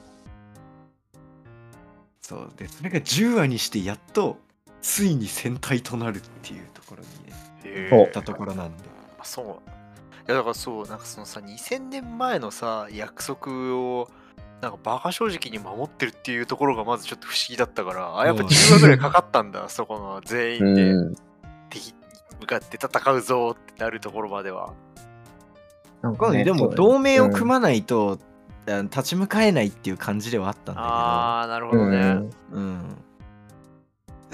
[2.21, 4.37] そうでそれが10話にしてやっと
[4.85, 8.83] ついに戦隊となるっていうところにねえ行ったところなんで
[9.19, 9.45] あそう。
[9.45, 14.07] いやだからそう、なんかそのさ、2000年前のさ、約束を、
[14.61, 21.15] なんかバカ正直に守ってるっていうところがまずちょっと不思議だったから、あ、やっぱうん10話ぐらいかかったんだ、 そこの全員でうん。
[21.71, 21.93] 敵に
[22.41, 24.73] 向かって戦うぞってなるところまでは。
[26.03, 28.19] なんかねでも同盟を組まないと、
[28.67, 31.97] あの立ち向かえないっていう感じではあったんだけどああ、なるほどね。
[31.97, 32.29] うん。
[32.51, 33.04] うん、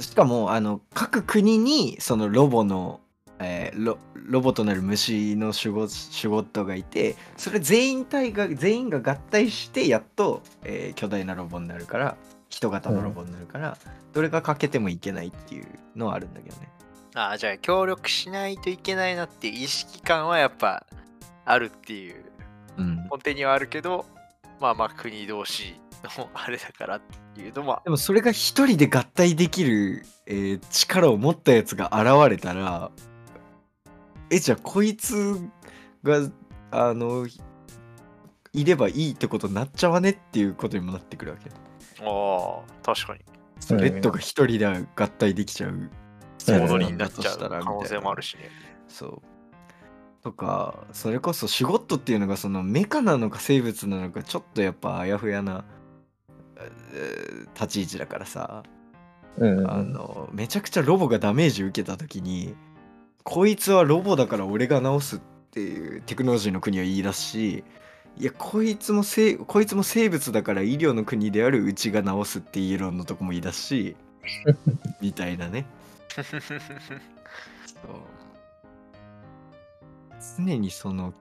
[0.01, 2.99] しかもあの各国にそのロボの、
[3.39, 12.17] えーロロボとなる虫のシュゴシュゴットがいてそれ全員体が全員が合体してやっと、えー巨大なロボになるから
[12.51, 13.77] 人型のロボになるから、
[14.13, 16.69] どれが欠けてもいけないっていうのはあるんだけどね。
[17.15, 20.85] ああ、じゃあ協力しないといけないなっていう意識感はやっぱ
[21.45, 22.23] あるっていう、
[22.77, 24.05] うん、根底にはあるけど、
[24.59, 25.75] まあまあ国同士
[26.17, 27.01] のあれだから
[27.41, 32.91] っていうのも、でもそれが一人で合体できる、えー力を持ったやつが現れたら
[34.29, 35.41] えじゃあこいつ
[36.03, 36.29] が
[36.71, 37.27] あの
[38.53, 41.49] いればいいってことになっちゃわねっていうことにもなってくるわけ。
[42.03, 43.81] ああ、確かに。
[43.81, 45.71] レッドが一人で合体できちゃう。
[45.71, 45.91] うん
[46.47, 48.49] 戻りになっちゃうだとしたら可能性もあるしね。
[48.87, 49.21] そう。
[50.23, 55.80] とかそれこそシュゴットっていうのがそのメカなのか生物なのかちょっとやっぱあやふやなえー
[57.53, 58.63] 立ち位置だからさ。
[59.37, 59.71] うん。
[59.71, 62.55] あのめちゃくちゃロボがダメージ受けた時に
[63.23, 65.19] こいつはロボだから俺が直すっ
[65.51, 67.63] ていうテクノロジーの国は言い出すし
[68.17, 73.95] いやこいつもせこいつも生物だから医療の国であるうちが直すっていう論のとこも言い出すし
[75.01, 75.65] みたいなね
[76.11, 76.41] そう
[80.37, 81.13] 常にその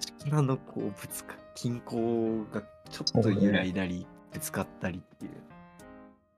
[0.00, 5.32] 力のこうぶつか均衡がちょっと揺らいだりぶつかったりっていう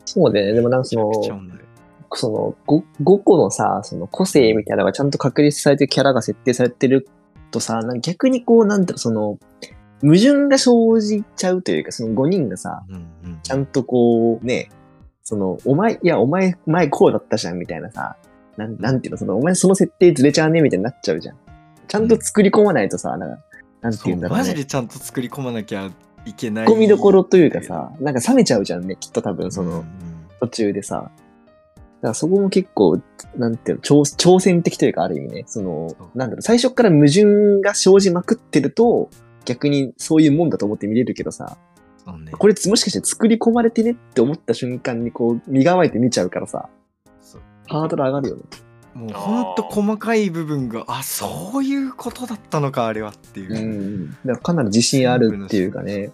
[0.06, 0.52] そうだよね。
[0.54, 1.12] でもなんかその、
[2.14, 7.08] その 5, 5個のさ、その個性みたいなのがちゃんと確立されてるキャラが設定されてる
[7.50, 9.38] とさ、なんか逆にこう、なんだろう、その、
[10.00, 14.70] 矛盾が生じちゃうというか、その5人がさ、うんうんちゃんとこう、ね、
[15.22, 18.16] その、お前、いや、お前、前こうだったじゃん、みたいなさ、
[18.56, 21.36] なん、なんていうの、その、お前その設定ずれちゃうね、みたいになっちゃうじゃん。
[21.86, 23.44] ちゃんと作り込まないとさ、なんか、
[23.82, 24.44] なんてそうんいうんだろうね。
[24.44, 25.90] マジでちゃんと作り込まなきゃ
[26.26, 26.66] いけない。
[26.66, 29.84] 込みどころというかさ、なんか冷めちゃうじゃんね、きっと多分その、
[30.40, 30.96] 途中でさ。
[30.96, 33.00] だからそこも結構、
[33.36, 39.08] なんていうの、挑挑戦的というか、ある意味ね、そのなんだろう、最初から矛盾が生じまくってると、
[39.44, 41.56] 逆にそういうもんだと思って見れるけどさ、
[42.06, 42.32] ね。
[42.32, 46.68] これもしかして作り込まれてねって思った瞬間にこう、身構えて見ちゃうからさ、
[47.68, 48.42] ハードル上がるよね。
[48.96, 53.58] もうほんと細かい部分が、あ、そういうことだったのか、あれはっていうう。
[53.58, 54.10] ん。
[54.10, 56.10] だからかなり自信あるっていうかね。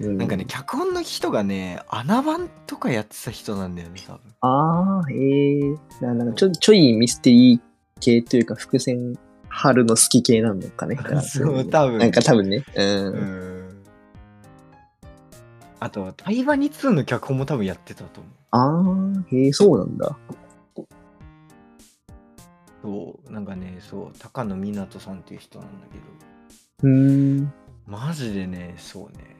[0.00, 4.20] うんなんかね、脚本の人がね、穴番とかやってた人なんだよね、多分。
[4.40, 5.76] ああ、へえ。
[6.00, 7.60] ななんかちょちょいミステリー
[8.00, 9.16] 系というか、伏線
[9.48, 10.98] 張るの好き系なのかね。
[11.22, 11.98] そう、多分。
[11.98, 12.64] なんか多分ね。
[12.74, 12.82] う。
[12.82, 13.82] うんん。
[15.78, 18.32] あとは、対話に2の脚本も多分やってたと思う。
[18.50, 20.16] ああ、へえ、そうなんだ。
[22.82, 26.04] そう、なんかね、そう、高野湊さんっていう人なんだけど、
[26.82, 27.52] うーん。
[27.86, 29.36] マジでね、そうね、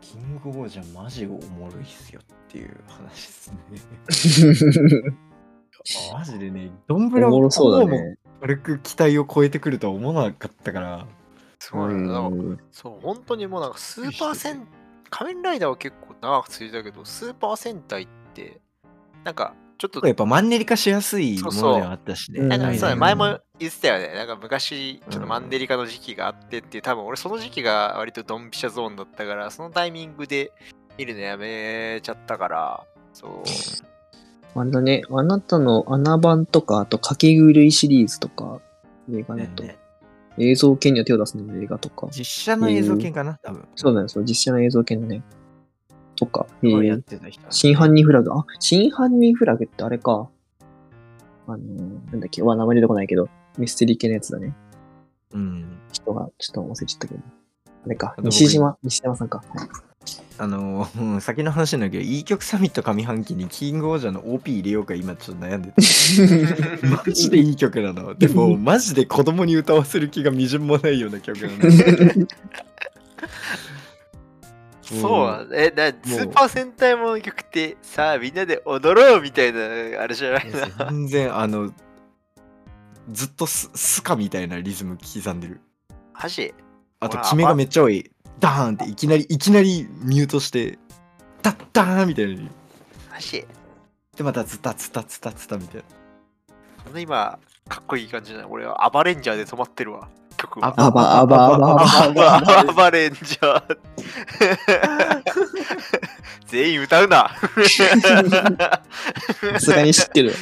[0.00, 5.16] キングオージャーマジおもろいっすよっていう話ですね。
[6.12, 8.18] マジでね、ドンブラおもろそうだもね。
[8.40, 11.06] 軽く期待を超えてくるとは思わなかったから、
[11.58, 12.30] すごいな。
[12.70, 14.66] そう、本当にもうなんかスーパー戦、
[15.08, 18.60] 仮面ライダーは結構長く続いたけど、スーパー戦隊って、
[19.24, 21.72] なんかちょっとやっぱマンネリ化しやすいもそうそう。
[21.72, 22.40] のではあったしね。
[22.40, 22.48] うん。
[22.48, 24.14] なんかそううん前も言ってたよね。
[24.14, 30.52] なんか昔、ちょっとマンネリ化の時期があってっていう、多分俺その時期が割とドンピシャゾーンだったから、そのタイミングで
[30.96, 33.42] 見るのやめちゃったから、そう。
[34.56, 38.60] あれだね、あなたの穴番とか、あと、かけ狂いシリーズとか、
[39.12, 39.78] 映画だと、ねね
[40.36, 43.68] 映像系には手を出すの映画とか、実写の映像系かな、多分。
[43.74, 45.22] そうだよ、そう、実写の映像系のね、
[46.16, 47.42] とか、えこうやっー、てた人。
[47.50, 50.28] 真犯人フラグ、あ、真犯人フラグってあれか、
[51.46, 54.54] あのー、なんだっけ、うわ、名前出てこないけど、ミステリー系のやつだね。
[55.32, 55.78] うん。
[55.92, 57.20] 人が、ちょっと忘れちゃったけど。
[57.86, 59.38] あれか西島、西島さんか。
[59.38, 59.68] はい
[60.36, 65.74] あのー、うん先の話なんだけど、いい曲サミット上半期にキングオージャーの OP 入れようか今ちょっと悩んでて。
[66.86, 68.14] マジでいい曲なの。
[68.18, 71.56] でも、マジで子供に歌わせる気がみじんもないような曲なの。
[74.84, 79.60] そうえ、なスーパー戦隊もの曲ってさあみんなで踊ろうみたいな
[80.02, 80.86] あれじゃないな。
[80.90, 81.72] 全然、あの、
[83.10, 85.60] ずっとススカみたいなリズム刻んでる。
[86.12, 86.54] マジ？
[87.00, 88.10] あと、わあ決めがめっちゃ多い。
[88.40, 90.78] ダーンっていきなり、いきなりミュートして、
[91.42, 92.42] ダッダーンみたいな。
[93.10, 93.46] マジ？
[94.16, 95.84] で、またズタズタズタズタみたい
[96.92, 98.46] な今、かっこいい感じじゃない？
[98.50, 100.08] 俺はアバレンジャーで止まってるわ。
[100.44, 100.74] 曲は。
[100.76, 101.58] あばあばあばあ
[102.10, 103.78] ばアバアバレンジャー。
[106.46, 107.30] 全員歌うな。
[109.54, 110.34] さすがに知ってる。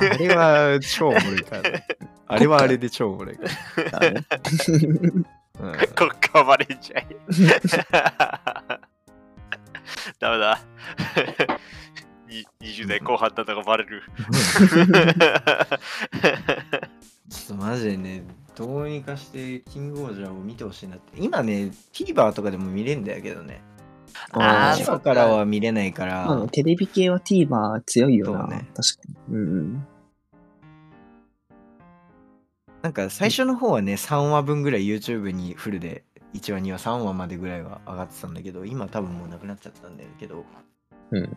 [0.00, 1.56] あれは超おもろいか。
[2.28, 3.98] あれはあれで超おもろいから。
[3.98, 4.24] あね
[5.60, 7.06] うんこっかバレんじゃい。
[10.18, 10.60] ダメだ。
[12.28, 14.02] に20代後半だったがバレる。
[17.30, 18.24] ちょっとマジでね、
[18.60, 21.18] どうにかしてキングオージャーを見てほしいなって。
[21.18, 23.62] 今ね、TVer とかでも見れんだけどね。
[24.32, 26.26] あー TVer からは見れないから。
[26.26, 28.46] まあね、テレビ系は TVer 強いよな。
[28.48, 29.34] ね確かに。
[29.34, 29.86] うんうん。
[32.82, 40.44] なんか最初の方はね、3話分ぐらい YouTube にフルで、1話、2話、3話までぐらいは上がってたんだけど、今多分もうなくなっちゃったんだけど、
[41.12, 41.30] うん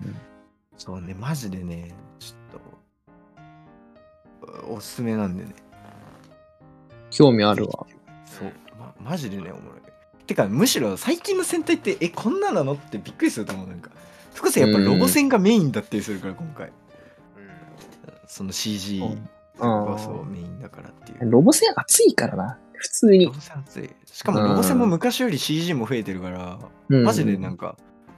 [0.75, 2.57] そうね、マジでね、ちょ
[4.47, 5.53] っと、おすすめなんでね。
[7.13, 7.86] 興味あるわ。
[8.26, 10.26] そう、ま、マジでね、おもろい。
[10.26, 13.67] てか、むしろ最近の戦隊って、え、こんななのってびっくりすると思う。
[13.67, 13.91] なんか、
[14.34, 16.71] そこそやっぱロボ戦がメインだったりするから、今回。
[18.28, 21.30] その CG うんがそうメインだからっていう。
[21.30, 22.58] ロボ戦熱いからな。
[22.73, 23.32] 普通にロ。
[23.32, 23.89] ボ戦熱い。
[24.06, 27.78] しかもロボ戦も昔より CG も増えてるから、うんマジでなんか、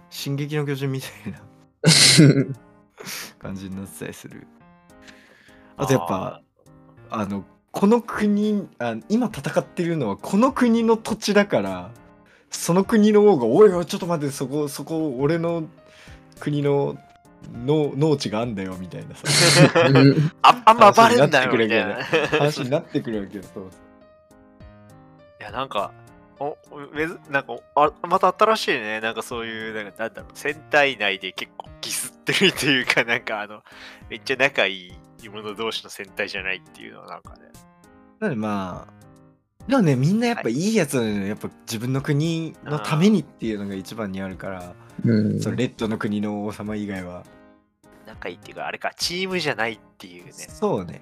[0.09, 1.39] 進撃の巨人みたいな
[3.39, 4.47] 感じになってたりする。
[5.75, 6.41] あとやっぱ、
[7.09, 7.43] あの、
[7.75, 11.91] この国あ、今戦ってるのはこの国の土地だから、
[12.49, 15.65] その国の王が、おいおい、ちょっと待って、そこ、そこ、俺の
[16.39, 16.97] 国の
[17.65, 19.23] の農地があんだよ、みたいなさ、
[19.89, 22.01] うんああんまバレんだよみたいな。
[22.39, 23.43] 話になってくるわけよ。
[23.53, 23.63] そう
[25.41, 25.91] いや、なんか、
[26.39, 26.57] お
[26.93, 33.63] めずなんかあまた新しいね、なんかそういう、なんかなんだろう、戦隊内で結構ギスってるというか、なんかあの、
[34.09, 34.93] めっちゃ仲いい
[35.29, 37.51] 者同士の戦隊じゃないっていうのはなんかね。
[38.19, 38.95] なのでまあ、
[39.67, 41.27] でもね、みんなやっぱいいやつなのよ。
[41.27, 47.23] やっぱ自分の国のためにっていうのが一番にあるから、うんそのレッドの国の王様以外は。
[48.05, 51.01] 仲いいっていうか、あれか、チームじゃないっていうね、そうね。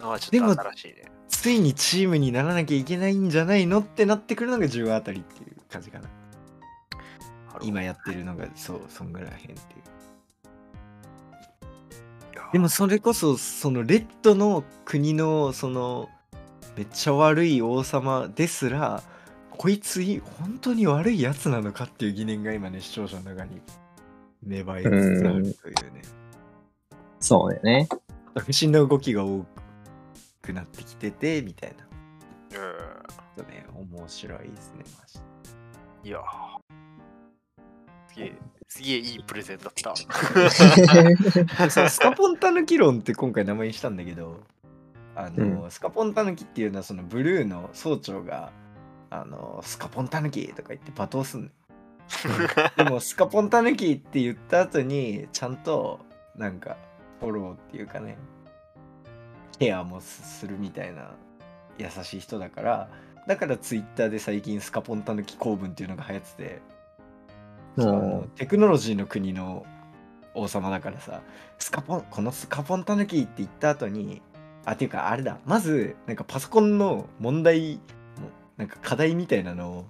[0.00, 1.10] のはちでもょっと新しいね。
[1.28, 6.08] ついにチームにならなきゃいけないんじゃないのってなってくるのが10話あたりっていう感じかな。
[7.62, 9.58] 今やってるのが、そう、そんぐらいへんっていう。
[12.54, 16.08] でもそれこそ、そのレッドの国の、その、
[16.76, 19.02] めっちゃ悪い王様ですら、
[19.50, 23.60] こいつい本当に悪いやつなのかっていう疑念が今ね、視聴者の中に
[24.46, 26.02] 芽生えつつあるというね。
[27.18, 27.88] そうだよね。
[28.36, 29.44] 不審な動きが多
[30.40, 31.84] くなってきてて、みたいな。
[31.84, 35.18] うちょっとね、面白いですね、マジ。
[36.04, 36.22] いやー
[38.12, 38.32] すげえ、
[38.74, 39.94] すげえいいプレゼンだった。
[41.70, 44.40] そうスカポンタヌキ論って今回名前にしたんだけど
[45.14, 48.50] あの、うスカポンタヌキっていうのはそのブルーの総長が
[49.10, 51.52] あのスカポンタヌキとか言って罵倒すんのよ
[52.76, 56.00] でもスカポンタヌキって言った後にちゃんと
[56.34, 56.76] なんか
[57.20, 58.18] フォローっていうかね
[59.56, 61.12] ケアもするみたいな
[61.78, 62.88] 優しい人だから
[63.28, 66.73] だからツイッターで最近スカポンタヌキ公文っていうのが流行ってて
[67.76, 69.64] のテクノロジーの国の
[70.34, 71.22] 王様だからさ
[71.58, 74.20] スカポンこのスカポンタヌキって言った後に
[74.64, 75.38] あっていうかあれだ。
[75.44, 77.80] まずなんかパソコンの問題も
[78.56, 79.84] なんか課題みたいなのを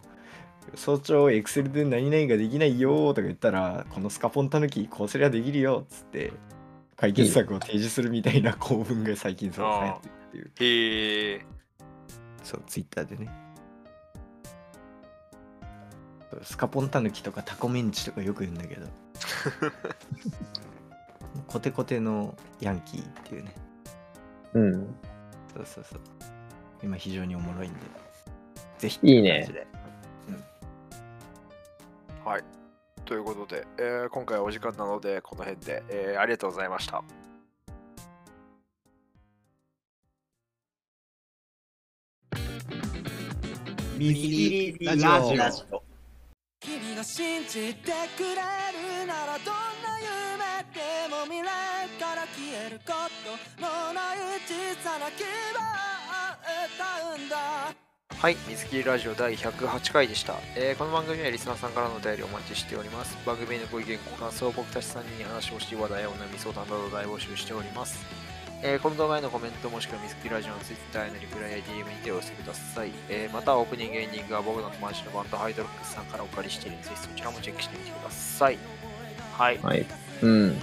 [0.74, 6.32] 早朝エクセルで何々ができないよーとか言ったらこのスカポンタヌキこうすりゃできるよっつって
[6.96, 10.08] 解決策を提示するみたいな構文が最近そう流行って
[10.38, 11.34] るっていう。
[11.34, 11.46] へえ
[12.42, 13.30] そうツイッターでね
[16.42, 18.86] スカポンタヌキとかタコメンチとかよく言うんだけど。
[21.46, 23.54] コテコテのヤンキーっていうね。
[24.54, 24.94] うん。
[25.54, 26.00] そうそうそう。
[26.82, 27.80] 今非常におもろいんで。
[28.78, 29.40] ぜひいいね。
[29.40, 29.66] って感じで。
[32.24, 32.44] はい。
[33.04, 37.02] ということで、えー今回はお時間なのでこの辺で、えーありがとうございました。
[43.98, 45.83] ミリラジオ
[46.64, 49.54] 君が信じてくれるならどん
[49.84, 52.92] な夢でも未来から消えるこ
[53.22, 55.94] とのない小さな希望を
[56.64, 57.36] 歌うんだ。
[58.16, 63.18] はい水切りラジオ第108回でした、えーこの番組はリスナーさんからのお便りをお待ちしております。
[63.26, 68.02] 番組のご意見ご感想僕たち3人に話をして話題やお悩み相談など大募集しております。
[68.66, 78.58] えーこの動画へのコメントもしくは水切りラジオの Twitter へのリプライや DM にてお寄せください、えーまたオープニングエンディングは僕の友達のバンドハイドロックスさんからお借りしているのでそちらもチェックしてみてください
[79.36, 79.84] はいはい。
[80.22, 80.56] うん。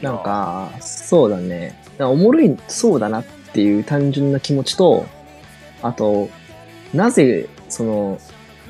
[0.00, 1.76] なんか、そうだね。
[1.98, 5.06] おもろいそうだなっていう単純な気持ちと、
[5.82, 6.30] あと、
[6.94, 8.20] なぜ、その、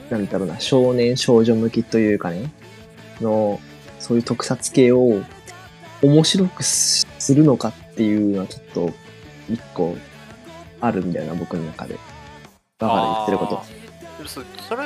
[0.09, 2.51] なんだろうな、少年少女向きというかね、
[3.21, 3.61] の、
[3.99, 5.21] そういう特撮系を
[6.03, 6.63] 面白く
[7.23, 8.91] するのかっていうのはちょっと、
[9.49, 9.97] 一個、
[10.81, 11.95] あるんだよな、僕の中で。
[12.79, 13.63] だから言ってること
[14.27, 14.83] そそれ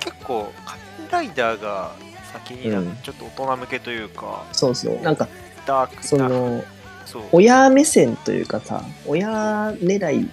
[0.00, 1.92] 結構仮面ライダーが
[2.32, 5.00] 先になんちょっと大人向けというか、そうそう。
[5.02, 5.28] なんか、
[5.66, 6.64] ダークその、
[7.30, 10.28] 親目線というかさ、親狙い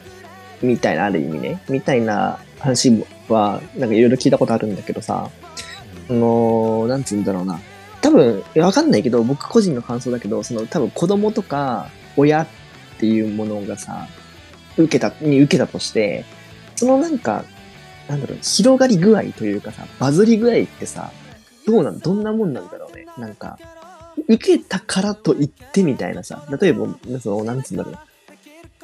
[0.63, 5.29] みたいな、ある意味ね、みたいな話は、なんかいろいろ聞いたことあるんだけどさ、
[6.09, 7.59] あのーなんつうんだろうな。
[8.05, 12.47] 多分、わかんないけど、僕個人の感想だけど、その多分子供とか親っ
[12.99, 14.07] ていうものがさ、
[14.77, 16.23] 受けた、に受けたとして、
[16.75, 17.45] そのなんか、
[18.07, 21.11] なんだろう、広がり具合というかさ、バズり具合ってさ、
[21.65, 23.07] どうなん、どんなもんなんだろうね。
[23.17, 23.57] なんか、
[24.27, 26.85] 受けたからと言ってみたいなさ、例えば、
[27.19, 27.97] その、なんつうんだろう。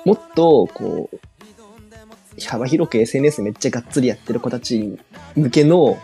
[0.03, 1.19] もっと、こう、
[2.43, 4.97] 幅広く SNS めっちゃがっつりやってる子たち
[5.35, 5.99] 向けの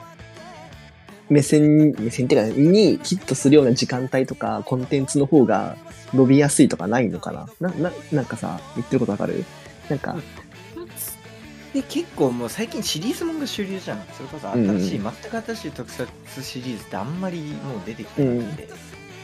[1.29, 5.77] 目線、目線っていうか、にヒットするような時間帯とかコンテンツの方が
[6.13, 7.49] 伸びやすいとかないのかな？
[7.59, 9.43] な、な、なんかさ、言ってることわかる？
[9.89, 10.15] なんか、
[11.73, 14.03] で結構もう最近シリーズもんが主流じゃん。
[14.13, 16.07] それこそ新しい、うん全く新しい特撮
[16.41, 18.55] シリーズってあんまりもう出てきてないん。
[18.55, 18.69] で、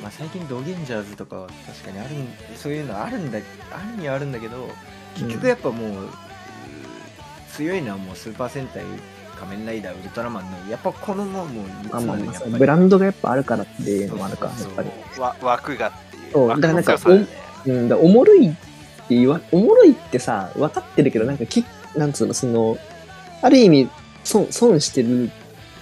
[0.01, 2.27] まあ最近ドゲンジャーズとかは確かにあるん
[2.57, 3.39] そういうのあるんだ
[3.71, 4.69] あるにはあるんだけど
[5.15, 6.09] 結局やっぱもう、うー
[7.53, 8.83] 強いのはもうスーパー戦隊
[9.45, 12.51] 仮面ライダーウルトラマンのやっぱこのもうもうまあまあまあやっぱり。
[12.53, 14.63] ブランドがやっぱあるからっていうのもあるか、やそう。
[14.63, 14.89] そうっぱり。
[15.19, 16.31] わ枠がっていう。
[16.33, 17.27] そうだからなんかね。
[17.65, 18.51] うん、だおもろいっ
[19.07, 21.63] て言わ、おもろいってさ、分かってるけど、なんかき、
[21.95, 22.77] なんつうの、その、
[23.41, 23.89] ある意味、
[24.25, 25.31] 損、損してる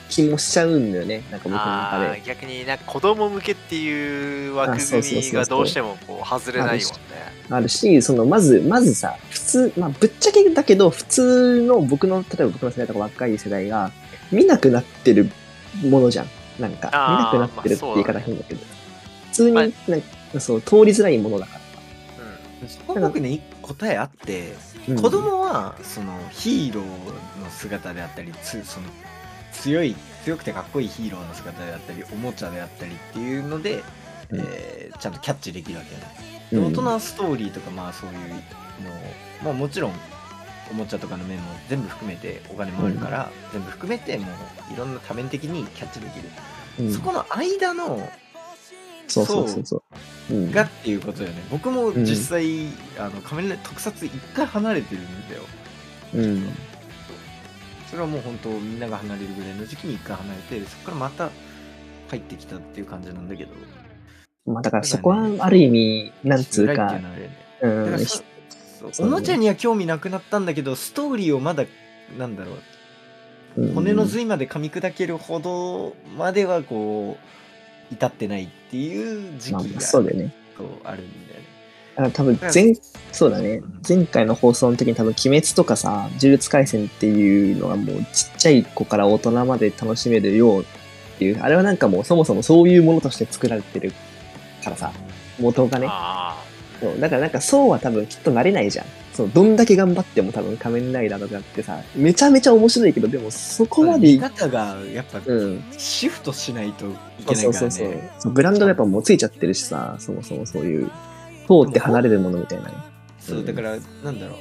[0.09, 2.22] 気もしちゃうんだよね、なんか僕の中で。
[2.26, 6.84] 逆になんか子供向けっていう枠あそうそうそうそう組みがどうしてもこう外れないもんね
[7.52, 13.91] あるし、その、まず、まずさ、普通、まあ、ぶっちゃけだけど、普通の僕の、例えば僕の世代とか若い世代が、
[14.32, 15.30] 見なくなってる
[15.84, 16.28] ものじゃん。
[16.60, 18.62] なんか、見なくなってるって言い方変だけど。
[19.30, 21.62] 普通に、まあなんかそう、通りづらいものだか
[22.68, 24.54] そこは僕ね答えあって、
[24.88, 24.93] ら。
[24.93, 26.86] うん子供はそのヒーロー
[27.43, 28.88] の姿であったりつその
[29.52, 33.84] 強い強くてかっこいいヒーローの姿であったりおもちゃであったりっていうので、
[34.32, 38.39] うんえーちゃんとキャッチできるわけね、うんで大人はストーリーとかまあそういうのを、
[39.43, 39.93] まあ、もちろん
[40.70, 44.28] おもちゃとかの面も全部含めてお金もあるから、全部含めても
[44.70, 46.30] ういろんな多面的にキャッチできる、
[46.80, 46.93] うん。
[46.93, 48.10] そこの間の
[49.08, 49.84] そうそうそうそ
[50.30, 50.34] う。
[50.34, 50.52] うん。
[50.52, 51.43] がっていうことよね。
[51.52, 55.41] 僕も実際、あの仮面ライダー特撮一回離れてるんだよ。
[56.16, 56.49] うん。
[57.89, 61.30] それはもう本当みんなが離れるぐらいの時期に一回離れてそこからまた
[62.10, 63.52] 入ってきたっていう感じなんだけど
[64.46, 67.00] まあだからそこはある意味、なんつうか
[69.00, 71.66] おもちゃには興味なくなったんだけどストーリーをまだ
[72.18, 72.54] なんだろ
[73.58, 73.74] ううん。
[73.74, 80.34] 骨の髄まで噛み砕けるほどまではこう至ってないっていう時期まあがそうだよね。
[80.58, 81.52] こうあるんだよね。
[81.96, 82.74] だから多分前、
[83.12, 83.56] そうだね。
[83.58, 83.82] うん。
[83.88, 90.66] 前回の放送の時に多分、鬼滅とかさ、呪術廻戦っていうのがもうちっちゃい子から大人まで楽しめるようっ
[91.20, 93.92] ていう、あれはなんかもうそもそもそういうものとして作られてる
[94.62, 94.91] からさ、
[95.39, 95.88] 元がね。
[95.89, 96.43] あ
[96.80, 98.86] そうだからなんかそうは多分きっとなれないじゃん。
[99.14, 105.64] そう、どんだけ頑張っても多分仮面ライダーとかってさ、めちゃめちゃ面白いけど、でもそこまで、見方がやっぱうん。
[105.78, 106.95] シフトしないといけない
[107.26, 108.12] からそうそうそうね。
[108.20, 108.32] そう。
[108.32, 110.89] ブランドがやっぱもうついちゃってるしさ、そもそもそういう、
[111.47, 112.74] 通って離れるものみたいなね。
[113.20, 114.38] そうだからなんだろう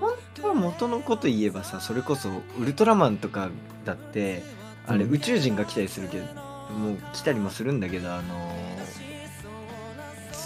[0.00, 3.50] 本当は元のこと言えばさそれこそウルトラマンとか
[3.84, 4.42] だって
[4.86, 8.75] あれうん宇宙人が来たりするけど、もう来たりもするんだけどあのー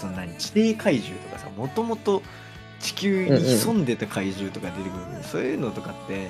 [0.01, 2.21] そんなに地底怪獣とかさもともと
[2.79, 6.29] 地球に潜んでた怪獣とか出てくる、そういうのとかって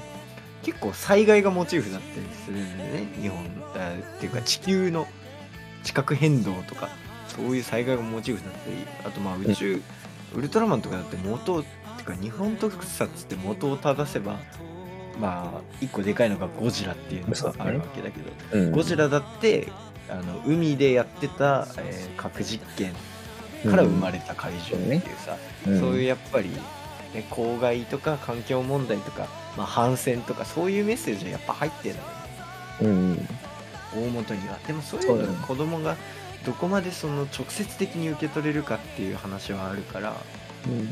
[0.63, 3.07] 結構災害がモチーフだったりするんだよね。
[3.21, 3.39] 日本
[3.75, 5.07] あっていうか地球の
[5.83, 6.89] 地殻変動とか
[7.29, 9.81] そういう災害がモチーフだったりあとまあ宇宙、
[10.35, 14.37] ウルトラマンとかだって元をてか日本特撮って元を正せば
[15.19, 18.71] まあ一個でかいのがゴジラっていうのがあるわけだけど、うん。
[18.71, 19.69] ゴジラだって
[20.09, 22.93] あの海でやってた、えー核実験
[23.69, 25.37] から生まれた怪獣っていうさ、
[25.67, 25.79] うん。
[25.79, 26.49] そういうやっぱり、
[27.13, 31.95] ね、公害とか環境問題とか、まあ、反戦とかそういうメッセージはやっぱ入ってる
[32.81, 33.17] のよね。
[33.93, 34.07] うん。
[34.07, 34.57] 大元には。
[34.67, 35.97] でもそういうの子供が
[36.45, 40.15] どこまでその直接的に受け取れるかっていう話はあるから。
[40.67, 40.87] うん。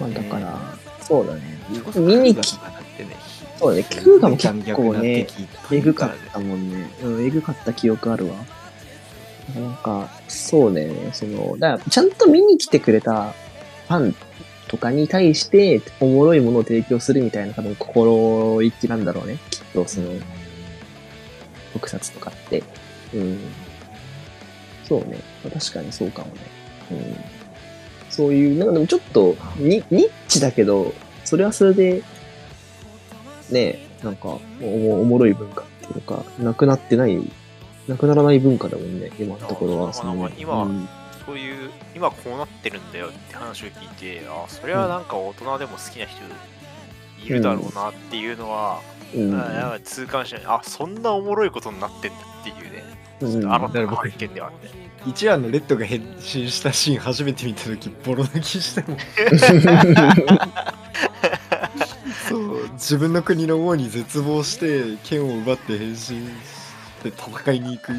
[0.00, 0.58] まあだから、
[1.00, 1.58] そうだね。
[1.96, 2.58] 見に来
[2.98, 3.16] てね
[3.58, 3.84] そうだね。
[3.84, 5.26] クーガも結構ね
[5.70, 6.90] えぐかったもんね。
[7.02, 8.34] うん、えぐかった記憶あるわ。
[9.54, 13.32] なんか、そうね、その、だからちゃんと見に来てくれた
[13.88, 14.14] ファン
[14.68, 19.38] とかに対して、おもろいものを提供するみたいな多分心意気なんだろうね。
[19.50, 20.10] きっと、その、
[21.72, 22.62] 特撮とかって。
[23.14, 23.38] うん。
[24.86, 25.18] そうね。
[25.42, 26.32] 確かにそうかもね。
[26.92, 27.16] うん。
[28.10, 30.94] そういう、なんかでもちょっとニ、ニッチだけど、
[31.24, 32.02] それはそれで、
[33.50, 37.18] ねえ、なんかお、おもろい文化っていうか、なくなってない、
[37.88, 39.90] なくならない文化だもんね、今のところは。
[39.90, 40.88] あそうのなんか今うん。
[41.24, 46.22] そういう今こうなってるんだよって話を聞いてあそれはなんか大人でも好きな人
[47.22, 48.80] いるだろうなっていうのは、
[49.14, 49.34] うん。
[49.34, 50.42] あなんか痛感しない。
[50.46, 52.84] あそんなおもろいことになってんだっていうね
[53.20, 53.52] うん。
[53.52, 54.68] 新たな発見ではあって
[55.10, 58.94] 1話のレッドが変身したシーン初めて見た時ボロ泣きしたも。
[58.94, 58.98] ん
[62.28, 66.28] そう自分の国の王に絶望して剣を奪って変身
[66.98, 67.96] して戦いに行く青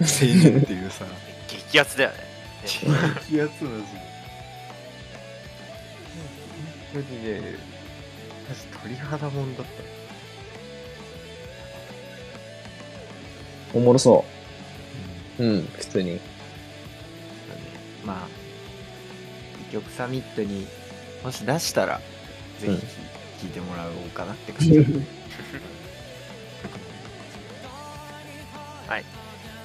[0.00, 1.04] 年っていうさ。
[1.48, 2.16] 激アツだよね。
[2.64, 3.84] 激アツマジ
[6.94, 7.40] 本当にね
[8.48, 9.72] マジ鳥肌もんだった。
[13.74, 14.24] おもろそ
[15.38, 15.42] う。
[15.44, 16.20] うん、普通に。
[18.04, 18.28] まあ
[19.68, 20.66] 一曲サミットに
[21.22, 22.00] もし出したら
[22.58, 22.86] ぜひうん聴
[23.44, 24.74] いてもらおうかなって感じ、
[28.92, 29.04] はい。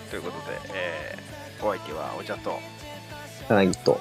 [0.09, 2.59] ということで、えー、お相手はお茶と。
[3.45, 3.99] かなぎと。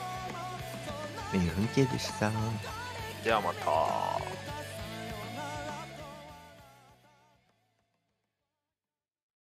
[1.33, 2.31] メンフン系でした。
[3.24, 3.66] ではまた